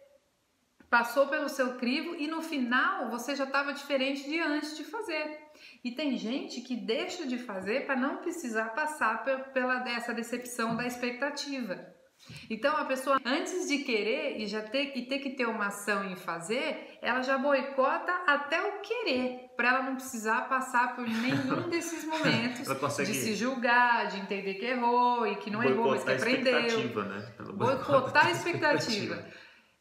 passou 0.89 1.27
pelo 1.27 1.47
seu 1.47 1.77
crivo 1.77 2.15
e 2.15 2.27
no 2.27 2.41
final 2.41 3.11
você 3.11 3.35
já 3.35 3.43
estava 3.43 3.71
diferente 3.71 4.27
de 4.27 4.39
antes 4.39 4.75
de 4.75 4.83
fazer. 4.83 5.39
E 5.83 5.91
tem 5.91 6.17
gente 6.17 6.61
que 6.61 6.75
deixa 6.75 7.27
de 7.27 7.37
fazer 7.37 7.85
para 7.85 7.95
não 7.95 8.17
precisar 8.17 8.69
passar 8.69 9.23
pe- 9.23 9.51
pela 9.53 9.75
dessa 9.79 10.11
decepção 10.11 10.75
da 10.75 10.87
expectativa. 10.87 11.77
Então 12.49 12.75
a 12.75 12.85
pessoa 12.85 13.19
antes 13.23 13.67
de 13.67 13.77
querer 13.83 14.39
e 14.41 14.47
já 14.47 14.63
ter 14.63 14.97
e 14.97 15.05
ter 15.07 15.19
que 15.19 15.35
ter 15.35 15.45
uma 15.45 15.67
ação 15.67 16.03
em 16.03 16.15
fazer, 16.15 16.97
ela 17.01 17.21
já 17.21 17.37
boicota 17.37 18.11
até 18.25 18.59
o 18.59 18.81
querer, 18.81 19.48
para 19.59 19.67
ela 19.71 19.83
não 19.83 19.95
precisar 19.97 20.47
passar 20.47 20.95
por 20.95 21.05
nenhum 21.05 21.67
desses 21.67 22.05
momentos 22.05 22.65
de 23.05 23.13
se 23.13 23.35
julgar, 23.35 24.07
de 24.07 24.17
entender 24.21 24.53
que 24.53 24.65
errou 24.65 25.27
e 25.27 25.35
que 25.35 25.51
não 25.51 25.61
errou, 25.61 25.89
mas 25.89 26.01
que 26.01 26.05
boicotar 26.05 26.13
a 26.13 26.15
aprendeu. 26.15 26.59
expectativa, 26.61 27.03
né? 27.03 27.33
Boicotar 27.55 28.27
a 28.27 28.31
expectativa. 28.31 29.25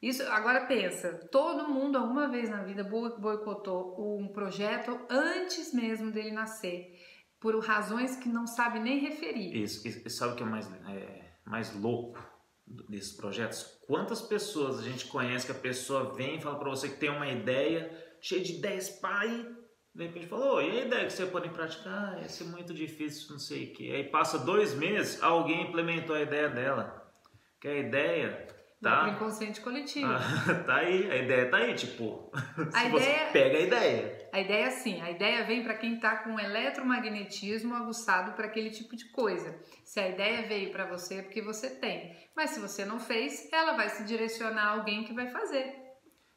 Isso, 0.02 0.24
agora 0.24 0.66
pensa, 0.66 1.12
todo 1.30 1.68
mundo 1.68 1.96
alguma 1.96 2.26
vez 2.26 2.50
na 2.50 2.64
vida 2.64 2.82
boi- 2.82 3.16
boicotou 3.20 3.94
um 4.20 4.26
projeto 4.32 4.98
antes 5.08 5.72
mesmo 5.72 6.10
dele 6.10 6.32
nascer, 6.32 6.98
por 7.38 7.56
razões 7.64 8.16
que 8.16 8.28
não 8.28 8.48
sabe 8.48 8.80
nem 8.80 8.98
referir. 8.98 9.62
Isso, 9.62 9.80
sabe 10.10 10.32
o 10.32 10.34
que 10.34 10.42
é 10.42 10.46
mais, 10.46 10.68
é, 10.88 11.34
mais 11.46 11.72
louco 11.80 12.18
desses 12.66 13.12
projetos? 13.12 13.78
Quantas 13.86 14.20
pessoas 14.20 14.80
a 14.80 14.82
gente 14.82 15.06
conhece 15.06 15.46
que 15.46 15.52
a 15.52 15.54
pessoa 15.54 16.12
vem 16.14 16.38
e 16.38 16.40
fala 16.40 16.58
pra 16.58 16.68
você 16.68 16.88
que 16.88 16.96
tem 16.96 17.10
uma 17.10 17.28
ideia 17.28 17.88
cheia 18.20 18.42
de 18.42 18.54
ideias 18.56 18.88
e 18.88 19.56
de 19.98 20.04
repente 20.06 20.26
falou, 20.28 20.62
e 20.62 20.70
a 20.70 20.84
ideia 20.84 21.06
que 21.06 21.12
você 21.12 21.26
pode 21.26 21.48
praticar? 21.48 22.14
Ah, 22.14 22.20
ia 22.22 22.28
ser 22.28 22.44
muito 22.44 22.72
difícil, 22.72 23.32
não 23.32 23.38
sei 23.40 23.64
o 23.64 23.72
que. 23.72 23.92
Aí 23.92 24.04
passa 24.04 24.38
dois 24.38 24.72
meses, 24.74 25.20
alguém 25.20 25.62
implementou 25.62 26.14
a 26.14 26.20
ideia 26.22 26.48
dela. 26.48 27.12
Que 27.60 27.66
a 27.66 27.74
ideia 27.78 28.46
tá, 28.80 29.08
inconsciente 29.08 29.60
coletivo. 29.60 30.06
ah, 30.06 30.54
tá 30.64 30.76
aí, 30.76 31.10
a 31.10 31.16
ideia 31.16 31.50
tá 31.50 31.56
aí, 31.56 31.74
tipo, 31.74 32.30
A 32.72 32.80
se 32.80 32.88
você 32.90 33.10
ideia- 33.10 33.30
pega 33.32 33.58
a 33.58 33.60
ideia. 33.60 34.28
A 34.32 34.40
ideia 34.40 34.64
é 34.64 34.66
assim, 34.68 35.00
a 35.02 35.10
ideia 35.10 35.44
vem 35.44 35.64
para 35.64 35.74
quem 35.74 35.94
está 35.96 36.18
com 36.18 36.38
eletromagnetismo 36.38 37.74
aguçado 37.74 38.34
para 38.34 38.46
aquele 38.46 38.70
tipo 38.70 38.94
de 38.94 39.06
coisa. 39.10 39.58
Se 39.84 39.98
a 39.98 40.08
ideia 40.08 40.46
veio 40.46 40.70
para 40.70 40.86
você 40.86 41.16
é 41.16 41.22
porque 41.22 41.42
você 41.42 41.70
tem, 41.70 42.14
mas 42.36 42.50
se 42.50 42.60
você 42.60 42.84
não 42.84 43.00
fez, 43.00 43.48
ela 43.52 43.72
vai 43.74 43.88
se 43.88 44.04
direcionar 44.04 44.62
a 44.66 44.70
alguém 44.78 45.02
que 45.02 45.12
vai 45.12 45.28
fazer. 45.28 45.74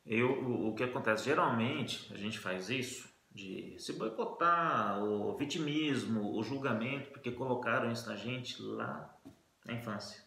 Eu, 0.04 0.32
o, 0.32 0.70
o 0.70 0.76
que 0.76 0.84
acontece? 0.84 1.26
Geralmente 1.26 2.12
a 2.12 2.18
gente 2.18 2.40
faz 2.40 2.68
isso 2.72 3.12
de 3.34 3.76
se 3.80 3.94
boicotar, 3.94 5.04
o 5.04 5.36
vitimismo, 5.38 6.38
o 6.38 6.44
julgamento, 6.44 7.12
porque 7.12 7.32
colocaram 7.32 7.92
isso 7.92 8.08
na 8.10 8.16
gente 8.16 8.62
lá 8.62 9.14
na 9.66 9.74
infância. 9.74 10.22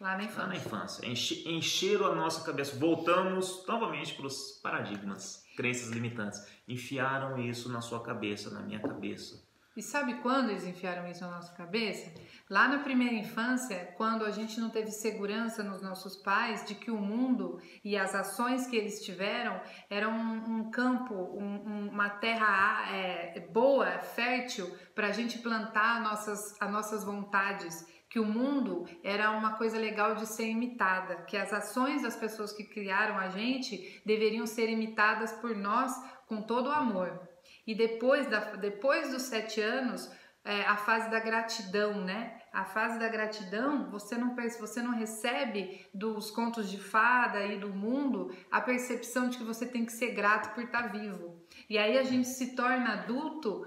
Lá 0.00 0.10
na 0.10 0.24
Lá 0.24 0.46
na 0.46 0.56
infância. 0.56 0.56
infância. 0.56 1.06
Enche, 1.06 1.48
encheram 1.48 2.06
a 2.06 2.14
nossa 2.14 2.44
cabeça. 2.44 2.76
Voltamos 2.76 3.64
novamente 3.66 4.14
para 4.14 4.26
os 4.26 4.52
paradigmas, 4.62 5.44
crenças 5.56 5.90
limitantes. 5.90 6.44
Enfiaram 6.68 7.38
isso 7.38 7.70
na 7.70 7.80
sua 7.80 8.02
cabeça, 8.02 8.50
na 8.50 8.60
minha 8.60 8.80
cabeça. 8.80 9.43
E 9.76 9.82
sabe 9.82 10.14
quando 10.22 10.50
eles 10.50 10.64
enfiaram 10.64 11.08
isso 11.08 11.22
na 11.24 11.32
nossa 11.32 11.52
cabeça? 11.52 12.12
Lá 12.48 12.68
na 12.68 12.78
primeira 12.78 13.14
infância, 13.14 13.92
quando 13.96 14.24
a 14.24 14.30
gente 14.30 14.60
não 14.60 14.70
teve 14.70 14.92
segurança 14.92 15.64
nos 15.64 15.82
nossos 15.82 16.16
pais 16.22 16.64
de 16.64 16.76
que 16.76 16.92
o 16.92 16.96
mundo 16.96 17.60
e 17.84 17.96
as 17.96 18.14
ações 18.14 18.68
que 18.68 18.76
eles 18.76 19.04
tiveram 19.04 19.60
eram 19.90 20.12
um, 20.12 20.70
campo, 20.70 21.14
um- 21.14 21.88
uma 21.90 22.08
terra 22.08 22.86
é, 22.94 23.40
boa, 23.52 23.98
fértil, 23.98 24.72
para 24.94 25.08
a 25.08 25.12
gente 25.12 25.38
plantar 25.38 26.00
nossas, 26.02 26.60
as 26.60 26.70
nossas 26.70 27.04
vontades. 27.04 27.84
Que 28.08 28.20
o 28.20 28.24
mundo 28.24 28.84
era 29.02 29.32
uma 29.32 29.56
coisa 29.56 29.76
legal 29.76 30.14
de 30.14 30.24
ser 30.26 30.46
imitada, 30.48 31.22
que 31.24 31.36
as 31.36 31.52
ações 31.52 32.02
das 32.02 32.14
pessoas 32.14 32.52
que 32.52 32.62
criaram 32.62 33.18
a 33.18 33.28
gente 33.28 34.00
deveriam 34.06 34.46
ser 34.46 34.68
imitadas 34.68 35.32
por 35.32 35.56
nós 35.56 35.92
com 36.28 36.40
todo 36.42 36.68
o 36.68 36.72
amor. 36.72 37.33
E 37.66 37.74
depois, 37.74 38.26
da, 38.26 38.56
depois 38.56 39.10
dos 39.10 39.22
sete 39.22 39.60
anos, 39.60 40.10
é, 40.44 40.62
a 40.62 40.76
fase 40.76 41.10
da 41.10 41.18
gratidão, 41.18 42.04
né? 42.04 42.38
A 42.52 42.64
fase 42.64 42.98
da 42.98 43.08
gratidão, 43.08 43.90
você 43.90 44.16
não, 44.16 44.36
você 44.60 44.82
não 44.82 44.92
recebe 44.92 45.86
dos 45.92 46.30
contos 46.30 46.70
de 46.70 46.78
fada 46.78 47.44
e 47.46 47.58
do 47.58 47.70
mundo 47.70 48.30
a 48.50 48.60
percepção 48.60 49.28
de 49.28 49.38
que 49.38 49.44
você 49.44 49.66
tem 49.66 49.84
que 49.84 49.92
ser 49.92 50.12
grato 50.12 50.54
por 50.54 50.62
estar 50.62 50.88
vivo. 50.92 51.42
E 51.68 51.78
aí 51.78 51.96
a 51.96 52.02
gente 52.02 52.28
se 52.28 52.54
torna 52.54 52.92
adulto 52.92 53.66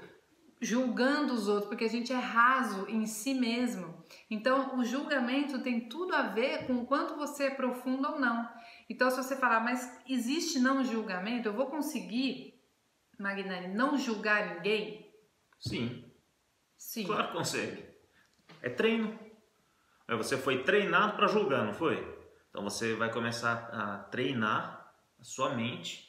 julgando 0.59 1.33
os 1.33 1.47
outros, 1.47 1.67
porque 1.67 1.85
a 1.85 1.89
gente 1.89 2.11
é 2.11 2.17
raso 2.17 2.87
em 2.89 3.05
si 3.05 3.33
mesmo. 3.33 4.03
Então, 4.29 4.77
o 4.77 4.83
julgamento 4.83 5.59
tem 5.61 5.87
tudo 5.87 6.15
a 6.15 6.23
ver 6.23 6.65
com 6.65 6.73
o 6.73 6.85
quanto 6.85 7.15
você 7.15 7.45
é 7.45 7.49
profundo 7.49 8.07
ou 8.07 8.19
não. 8.19 8.49
Então, 8.89 9.09
se 9.09 9.17
você 9.17 9.35
falar, 9.35 9.59
mas 9.59 9.99
existe 10.07 10.59
não 10.59 10.83
julgamento, 10.83 11.47
eu 11.47 11.53
vou 11.53 11.67
conseguir, 11.67 12.56
Magnani, 13.17 13.67
não 13.73 13.97
julgar 13.97 14.55
ninguém? 14.55 15.13
Sim. 15.59 16.03
Sim. 16.77 17.05
Claro 17.05 17.27
que 17.27 17.33
consegue. 17.33 17.85
É 18.61 18.69
treino. 18.69 19.17
Você 20.07 20.37
foi 20.37 20.63
treinado 20.63 21.15
para 21.15 21.27
julgar, 21.27 21.65
não 21.65 21.73
foi? 21.73 21.97
Então 22.49 22.63
você 22.63 22.95
vai 22.95 23.11
começar 23.11 23.69
a 23.71 23.99
treinar 24.09 24.93
a 25.19 25.23
sua 25.23 25.55
mente 25.55 26.07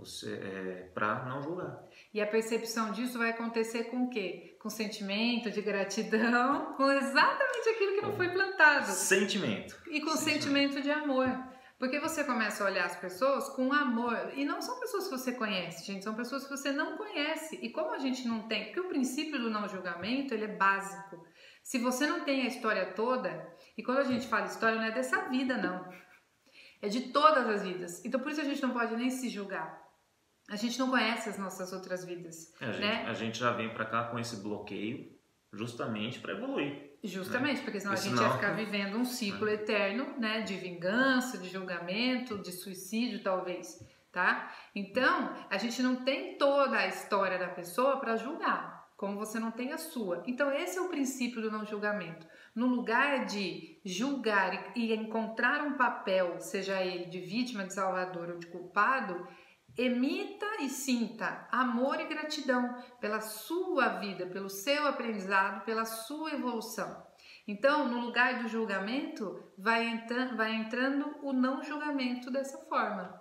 você 0.00 0.32
é, 0.34 0.90
para 0.94 1.26
não 1.26 1.42
julgar. 1.42 1.84
E 2.12 2.20
a 2.20 2.26
percepção 2.26 2.90
disso 2.92 3.18
vai 3.18 3.30
acontecer 3.30 3.84
com 3.84 4.04
o 4.04 4.10
quê? 4.10 4.56
Com 4.60 4.70
sentimento 4.70 5.50
de 5.50 5.60
gratidão, 5.60 6.74
com 6.74 6.90
exatamente 6.90 7.68
aquilo 7.68 7.94
que 7.96 8.00
não 8.02 8.16
foi 8.16 8.28
plantado. 8.30 8.86
Sentimento. 8.86 9.76
E 9.88 10.00
com 10.00 10.16
sentimento, 10.16 10.74
sentimento 10.74 10.82
de 10.82 10.90
amor. 10.90 11.28
Porque 11.80 11.98
você 11.98 12.22
começa 12.22 12.62
a 12.62 12.66
olhar 12.66 12.84
as 12.84 12.96
pessoas 12.96 13.48
com 13.48 13.72
amor. 13.72 14.32
E 14.34 14.44
não 14.44 14.60
são 14.60 14.78
pessoas 14.78 15.04
que 15.04 15.10
você 15.12 15.32
conhece, 15.32 15.86
gente, 15.86 16.04
são 16.04 16.14
pessoas 16.14 16.44
que 16.44 16.50
você 16.50 16.70
não 16.70 16.98
conhece. 16.98 17.58
E 17.62 17.70
como 17.70 17.94
a 17.94 17.98
gente 17.98 18.28
não 18.28 18.46
tem, 18.46 18.66
porque 18.66 18.80
o 18.80 18.88
princípio 18.88 19.40
do 19.40 19.48
não 19.48 19.66
julgamento, 19.66 20.34
ele 20.34 20.44
é 20.44 20.56
básico. 20.56 21.26
Se 21.62 21.78
você 21.78 22.06
não 22.06 22.22
tem 22.22 22.42
a 22.42 22.48
história 22.48 22.92
toda, 22.92 23.50
e 23.78 23.82
quando 23.82 23.96
a 24.00 24.04
gente 24.04 24.28
fala 24.28 24.44
história, 24.44 24.76
não 24.76 24.84
é 24.84 24.90
dessa 24.90 25.26
vida, 25.30 25.56
não. 25.56 25.90
É 26.82 26.88
de 26.88 27.12
todas 27.12 27.48
as 27.48 27.62
vidas. 27.62 28.04
Então 28.04 28.20
por 28.20 28.30
isso 28.30 28.42
a 28.42 28.44
gente 28.44 28.60
não 28.60 28.74
pode 28.74 28.94
nem 28.94 29.08
se 29.08 29.30
julgar. 29.30 29.80
A 30.50 30.56
gente 30.56 30.78
não 30.78 30.90
conhece 30.90 31.30
as 31.30 31.38
nossas 31.38 31.72
outras 31.72 32.04
vidas. 32.04 32.52
É, 32.60 32.66
a, 32.66 32.72
gente, 32.72 32.80
né? 32.82 33.04
a 33.06 33.14
gente 33.14 33.38
já 33.38 33.52
vem 33.52 33.72
para 33.72 33.86
cá 33.86 34.04
com 34.04 34.18
esse 34.18 34.36
bloqueio 34.36 35.18
justamente 35.50 36.20
para 36.20 36.34
evoluir. 36.34 36.89
Justamente, 37.02 37.58
né? 37.58 37.64
porque 37.64 37.80
senão 37.80 37.94
a 37.94 37.96
gente 37.96 38.20
ia 38.20 38.30
ficar 38.30 38.52
vivendo 38.52 38.96
um 38.96 39.04
ciclo 39.04 39.48
é. 39.48 39.54
eterno, 39.54 40.18
né, 40.18 40.42
de 40.42 40.54
vingança, 40.56 41.38
de 41.38 41.48
julgamento, 41.48 42.38
de 42.38 42.52
suicídio, 42.52 43.22
talvez, 43.22 43.82
tá? 44.12 44.52
Então, 44.74 45.34
a 45.48 45.56
gente 45.56 45.82
não 45.82 45.96
tem 46.04 46.36
toda 46.36 46.76
a 46.76 46.86
história 46.86 47.38
da 47.38 47.48
pessoa 47.48 47.98
para 47.98 48.16
julgar, 48.16 48.86
como 48.98 49.18
você 49.18 49.38
não 49.38 49.50
tem 49.50 49.72
a 49.72 49.78
sua. 49.78 50.22
Então, 50.26 50.52
esse 50.52 50.76
é 50.76 50.80
o 50.82 50.88
princípio 50.88 51.40
do 51.40 51.50
não 51.50 51.64
julgamento. 51.64 52.26
No 52.54 52.66
lugar 52.66 53.24
de 53.24 53.80
julgar 53.82 54.72
e 54.76 54.92
encontrar 54.92 55.62
um 55.62 55.78
papel, 55.78 56.38
seja 56.40 56.82
ele 56.82 57.06
de 57.06 57.20
vítima, 57.20 57.64
de 57.64 57.72
salvador 57.72 58.28
ou 58.28 58.38
de 58.38 58.46
culpado, 58.46 59.26
Emita 59.80 60.44
e 60.60 60.68
sinta 60.68 61.48
amor 61.50 61.98
e 61.98 62.06
gratidão 62.06 62.76
pela 63.00 63.18
sua 63.18 63.98
vida, 63.98 64.26
pelo 64.26 64.50
seu 64.50 64.86
aprendizado, 64.86 65.64
pela 65.64 65.86
sua 65.86 66.34
evolução. 66.34 67.02
Então, 67.48 67.88
no 67.88 67.98
lugar 67.98 68.42
do 68.42 68.48
julgamento, 68.48 69.42
vai, 69.56 69.86
entrando, 69.86 70.36
vai 70.36 70.52
entrando 70.54 71.16
o 71.22 71.32
não 71.32 71.64
julgamento 71.64 72.30
dessa 72.30 72.58
forma. 72.66 73.18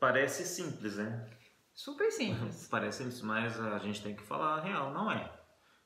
Parece 0.00 0.44
simples, 0.44 0.96
né? 0.96 1.30
Super 1.72 2.10
simples. 2.10 2.66
Parece 2.66 3.04
simples, 3.04 3.22
mas 3.22 3.60
a 3.60 3.78
gente 3.78 4.02
tem 4.02 4.16
que 4.16 4.22
falar 4.24 4.56
a 4.56 4.62
real, 4.62 4.92
não 4.92 5.12
é. 5.12 5.32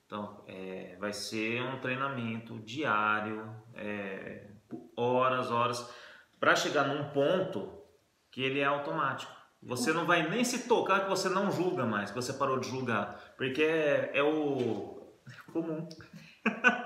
Então, 0.07 0.43
é, 0.49 0.97
vai 0.99 1.13
ser 1.13 1.61
um 1.61 1.79
treinamento 1.81 2.59
diário, 2.61 3.63
é, 3.75 4.53
horas, 4.97 5.51
horas, 5.51 5.95
para 6.41 6.57
chegar 6.57 6.89
num 6.89 7.11
ponto 7.11 7.85
que 8.37 8.43
ele 8.43 8.61
é 8.61 8.65
automático. 8.67 9.33
Você 9.63 9.95
não 9.95 10.05
vai 10.05 10.29
nem 10.29 10.45
se 10.45 10.69
tocar 10.69 11.05
que 11.05 11.09
você 11.09 11.27
não 11.27 11.51
julga 11.51 11.87
mais, 11.87 12.11
que 12.11 12.17
você 12.17 12.35
parou 12.35 12.61
de 12.61 12.69
julgar, 12.69 13.19
porque 13.35 13.63
é, 13.63 14.11
é 14.13 14.23
o 14.23 15.11
comum. 15.51 15.89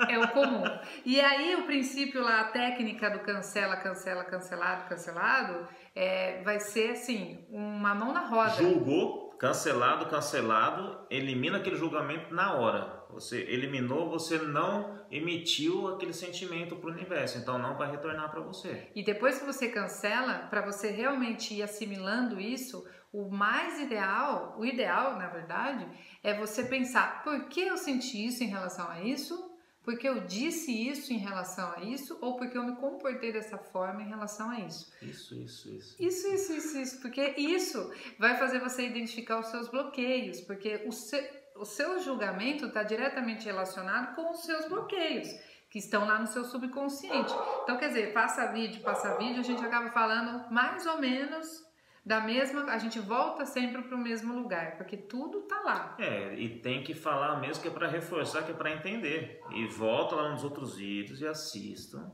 É 0.08 0.16
o 0.16 0.28
comum. 0.28 0.62
E 1.04 1.20
aí 1.20 1.56
o 1.56 1.66
princípio 1.66 2.22
lá, 2.22 2.42
a 2.42 2.44
técnica 2.44 3.10
do 3.10 3.18
cancela, 3.18 3.76
cancela, 3.78 4.22
cancelado, 4.22 4.88
cancelado, 4.88 5.68
é, 5.92 6.40
vai 6.44 6.60
ser 6.60 6.92
assim, 6.92 7.44
uma 7.50 7.96
mão 7.96 8.12
na 8.12 8.26
roda. 8.26 8.50
Julgou, 8.50 9.30
cancelado, 9.30 10.06
cancelado, 10.06 11.04
elimina 11.10 11.58
aquele 11.58 11.74
julgamento 11.74 12.32
na 12.32 12.54
hora. 12.54 12.99
Você 13.12 13.40
eliminou, 13.42 14.08
você 14.08 14.38
não 14.38 14.98
emitiu 15.10 15.88
aquele 15.88 16.12
sentimento 16.12 16.76
para 16.76 16.90
o 16.90 16.92
universo, 16.92 17.38
então 17.38 17.58
não 17.58 17.76
vai 17.76 17.90
retornar 17.90 18.30
para 18.30 18.40
você. 18.40 18.88
E 18.94 19.02
depois 19.02 19.38
que 19.38 19.44
você 19.44 19.68
cancela, 19.68 20.46
para 20.50 20.62
você 20.62 20.90
realmente 20.90 21.54
ir 21.54 21.62
assimilando 21.62 22.40
isso, 22.40 22.86
o 23.12 23.28
mais 23.28 23.80
ideal, 23.80 24.54
o 24.58 24.64
ideal, 24.64 25.16
na 25.18 25.28
verdade, 25.28 25.86
é 26.22 26.32
você 26.34 26.64
pensar: 26.64 27.22
por 27.24 27.48
que 27.48 27.62
eu 27.62 27.76
senti 27.76 28.24
isso 28.26 28.44
em 28.44 28.48
relação 28.48 28.88
a 28.88 29.02
isso? 29.02 29.50
Porque 29.82 30.06
eu 30.06 30.26
disse 30.26 30.70
isso 30.70 31.12
em 31.12 31.16
relação 31.16 31.72
a 31.72 31.80
isso 31.82 32.18
ou 32.20 32.36
porque 32.36 32.56
eu 32.56 32.62
me 32.62 32.76
comportei 32.76 33.32
dessa 33.32 33.56
forma 33.56 34.02
em 34.02 34.08
relação 34.08 34.50
a 34.50 34.60
isso? 34.60 34.92
Isso, 35.00 35.34
isso, 35.34 35.74
isso. 35.74 35.96
Isso, 35.98 36.28
isso, 36.28 36.52
isso, 36.52 36.78
isso. 36.78 37.00
Porque 37.00 37.34
isso 37.38 37.90
vai 38.18 38.36
fazer 38.36 38.60
você 38.60 38.86
identificar 38.86 39.40
os 39.40 39.46
seus 39.46 39.68
bloqueios, 39.68 40.42
porque 40.42 40.84
o 40.86 40.92
seu, 40.92 41.22
o 41.56 41.64
seu 41.64 42.00
julgamento 42.00 42.66
está 42.66 42.82
diretamente 42.82 43.44
relacionado 43.44 44.14
com 44.14 44.30
os 44.30 44.44
seus 44.44 44.68
bloqueios 44.68 45.28
que 45.70 45.78
estão 45.78 46.04
lá 46.04 46.18
no 46.18 46.26
seu 46.26 46.44
subconsciente. 46.44 47.32
Então, 47.62 47.78
quer 47.78 47.88
dizer, 47.88 48.12
passa 48.12 48.52
vídeo, 48.52 48.82
passa 48.82 49.16
vídeo, 49.16 49.38
a 49.38 49.44
gente 49.44 49.64
acaba 49.64 49.90
falando 49.90 50.50
mais 50.50 50.84
ou 50.84 50.98
menos 50.98 51.64
da 52.04 52.20
mesma, 52.20 52.64
a 52.64 52.78
gente 52.78 52.98
volta 52.98 53.44
sempre 53.44 53.82
para 53.82 53.94
o 53.94 54.00
mesmo 54.00 54.34
lugar, 54.34 54.76
porque 54.76 54.96
tudo 54.96 55.42
tá 55.42 55.60
lá. 55.60 55.96
É, 55.98 56.34
e 56.34 56.60
tem 56.60 56.82
que 56.82 56.94
falar 56.94 57.38
mesmo 57.38 57.62
que 57.62 57.68
é 57.68 57.70
para 57.70 57.86
reforçar, 57.86 58.42
que 58.42 58.50
é 58.50 58.54
para 58.54 58.72
entender. 58.72 59.40
E 59.52 59.66
volta 59.66 60.16
lá 60.16 60.30
nos 60.30 60.42
outros 60.42 60.76
vídeos 60.76 61.20
e 61.20 61.26
assistam. 61.26 62.10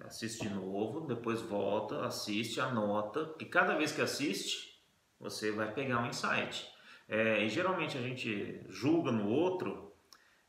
Assiste 0.00 0.48
de 0.48 0.54
novo, 0.54 1.02
depois 1.02 1.42
volta, 1.42 2.06
assiste, 2.06 2.60
anota, 2.60 3.34
e 3.38 3.44
cada 3.44 3.76
vez 3.76 3.92
que 3.92 4.00
assiste, 4.00 4.82
você 5.20 5.52
vai 5.52 5.72
pegar 5.72 5.98
um 6.00 6.06
insight. 6.06 6.71
É, 7.12 7.44
e 7.44 7.48
geralmente 7.48 7.98
a 7.98 8.00
gente 8.00 8.64
julga 8.70 9.12
no 9.12 9.28
outro 9.28 9.92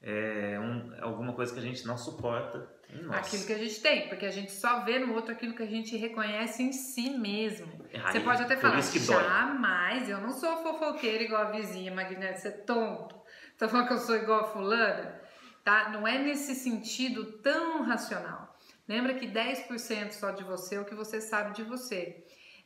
é, 0.02 0.58
um, 0.60 0.94
alguma 1.02 1.34
coisa 1.34 1.54
que 1.54 1.60
a 1.60 1.64
gente 1.64 1.86
não 1.86 1.98
suporta 1.98 2.72
Aquilo 3.12 3.46
que 3.46 3.54
a 3.54 3.58
gente 3.58 3.82
tem, 3.82 4.08
porque 4.08 4.26
a 4.26 4.32
gente 4.32 4.52
só 4.52 4.84
vê 4.84 5.00
no 5.00 5.14
outro 5.14 5.32
aquilo 5.32 5.56
que 5.56 5.64
a 5.64 5.68
gente 5.68 5.98
reconhece 5.98 6.62
em 6.62 6.72
si 6.72 7.10
mesmo. 7.10 7.68
Aí, 7.92 8.14
você 8.14 8.20
pode 8.20 8.44
até 8.44 8.56
falar, 8.56 8.82
jamais, 8.82 10.10
eu 10.10 10.20
não 10.22 10.32
sou 10.32 10.58
fofoqueira 10.58 11.24
igual 11.24 11.42
a 11.42 11.52
vizinha, 11.52 11.94
Magneto, 11.94 12.40
você 12.40 12.50
é 12.50 12.52
tonto. 12.52 13.20
Tá 13.58 13.68
falando 13.68 13.88
que 13.88 13.94
eu 13.94 13.98
sou 13.98 14.16
igual 14.16 14.42
a 14.42 14.48
fulana? 14.48 15.20
Tá? 15.64 15.90
Não 15.90 16.08
é 16.08 16.20
nesse 16.20 16.54
sentido 16.54 17.40
tão 17.42 17.82
racional. 17.84 18.56
Lembra 18.88 19.16
que 19.16 19.28
10% 19.28 20.12
só 20.12 20.32
de 20.32 20.44
você 20.44 20.76
é 20.76 20.80
o 20.80 20.86
que 20.86 20.94
você 20.94 21.20
sabe 21.20 21.56
de 21.56 21.64
você. 21.64 22.24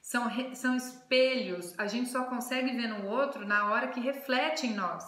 São, 0.08 0.56
são 0.56 0.76
espelhos, 0.78 1.78
a 1.78 1.86
gente 1.86 2.10
só 2.10 2.24
consegue 2.24 2.72
ver 2.72 2.88
no 2.88 3.10
outro 3.10 3.46
na 3.46 3.70
hora 3.70 3.90
que 3.90 4.00
reflete 4.00 4.66
em 4.66 4.74
nós 4.74 5.04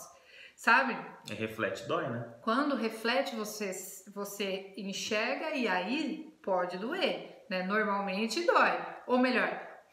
sabe? 0.60 0.94
É, 1.30 1.34
reflete 1.36 1.88
dói, 1.88 2.10
né? 2.10 2.36
Quando 2.42 2.76
reflete 2.76 3.34
você 3.34 3.72
você 4.14 4.74
enxerga 4.76 5.52
e 5.52 5.70
aí 5.70 6.38
pode 6.44 6.78
doer, 6.78 7.46
né? 7.50 7.64
Normalmente 7.64 8.46
dói, 8.46 8.78
ou 9.08 9.18
melhor, 9.18 9.50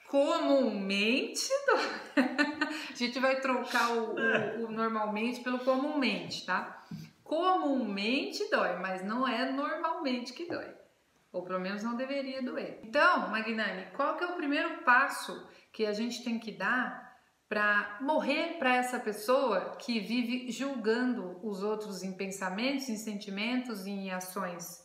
comumente 0.08 1.48
dói. 1.66 2.24
A 2.90 2.96
gente 2.96 3.20
vai 3.20 3.40
trocar 3.40 3.92
o, 3.92 4.16
o, 4.16 4.64
o 4.64 4.72
normalmente 4.72 5.40
pelo 5.40 5.60
comumente, 5.60 6.44
tá? 6.44 6.84
Comumente 7.22 8.50
dói, 8.50 8.76
mas 8.80 9.04
não 9.04 9.26
é 9.26 9.52
normalmente 9.52 10.32
que 10.32 10.48
dói. 10.48 10.74
Ou 11.36 11.42
pelo 11.42 11.60
menos 11.60 11.82
não 11.82 11.96
deveria 11.96 12.42
doer. 12.42 12.80
Então, 12.82 13.28
Magnani, 13.28 13.90
qual 13.94 14.16
que 14.16 14.24
é 14.24 14.26
o 14.26 14.36
primeiro 14.36 14.82
passo 14.84 15.46
que 15.70 15.84
a 15.84 15.92
gente 15.92 16.24
tem 16.24 16.38
que 16.38 16.50
dar 16.50 17.14
para 17.46 17.98
morrer 18.00 18.56
para 18.58 18.74
essa 18.74 18.98
pessoa 18.98 19.76
que 19.76 20.00
vive 20.00 20.50
julgando 20.50 21.38
os 21.46 21.62
outros 21.62 22.02
em 22.02 22.16
pensamentos, 22.16 22.88
em 22.88 22.96
sentimentos 22.96 23.86
e 23.86 23.90
em 23.90 24.10
ações? 24.10 24.82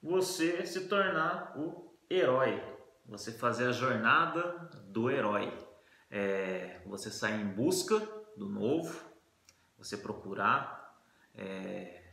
Você 0.00 0.64
se 0.64 0.86
tornar 0.86 1.58
o 1.58 1.92
herói, 2.08 2.62
você 3.04 3.32
fazer 3.32 3.66
a 3.66 3.72
jornada 3.72 4.70
do 4.84 5.10
herói, 5.10 5.52
é, 6.08 6.80
você 6.86 7.10
sair 7.10 7.40
em 7.40 7.48
busca 7.48 7.98
do 8.36 8.48
novo, 8.48 9.04
você 9.76 9.96
procurar 9.96 11.02
é, 11.34 12.12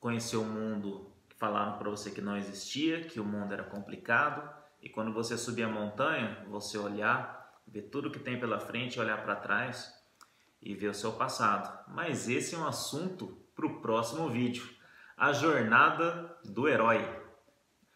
conhecer 0.00 0.38
o 0.38 0.44
mundo 0.44 1.07
falaram 1.38 1.78
para 1.78 1.90
você 1.90 2.10
que 2.10 2.20
não 2.20 2.36
existia, 2.36 3.04
que 3.04 3.20
o 3.20 3.24
mundo 3.24 3.52
era 3.52 3.64
complicado, 3.64 4.48
e 4.80 4.88
quando 4.88 5.12
você 5.12 5.36
subir 5.36 5.64
a 5.64 5.68
montanha, 5.68 6.44
você 6.48 6.78
olhar 6.78 7.38
ver 7.70 7.82
tudo 7.82 8.10
que 8.10 8.18
tem 8.18 8.38
pela 8.38 8.58
frente, 8.58 8.98
olhar 8.98 9.22
para 9.22 9.36
trás 9.36 9.92
e 10.60 10.74
ver 10.74 10.88
o 10.88 10.94
seu 10.94 11.12
passado. 11.12 11.84
Mas 11.88 12.28
esse 12.28 12.54
é 12.54 12.58
um 12.58 12.66
assunto 12.66 13.38
para 13.54 13.66
o 13.66 13.80
próximo 13.80 14.28
vídeo, 14.28 14.68
a 15.16 15.32
jornada 15.32 16.36
do 16.44 16.68
herói. 16.68 17.04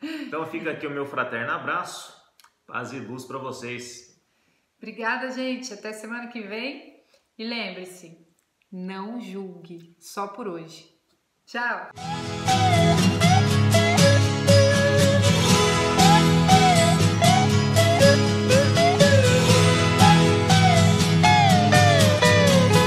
Então 0.02 0.46
fica 0.46 0.72
aqui 0.72 0.86
o 0.86 0.90
meu 0.90 1.06
fraterno 1.06 1.52
abraço, 1.52 2.20
paz 2.66 2.92
e 2.92 2.98
luz 2.98 3.24
para 3.24 3.38
vocês. 3.38 4.20
Obrigada, 4.78 5.30
gente. 5.30 5.72
Até 5.72 5.92
semana 5.92 6.26
que 6.28 6.42
vem. 6.42 7.00
E 7.38 7.44
lembre-se, 7.44 8.18
não 8.70 9.20
julgue 9.20 9.96
só 9.98 10.28
por 10.28 10.48
hoje. 10.48 10.92
Tchau! 11.46 11.90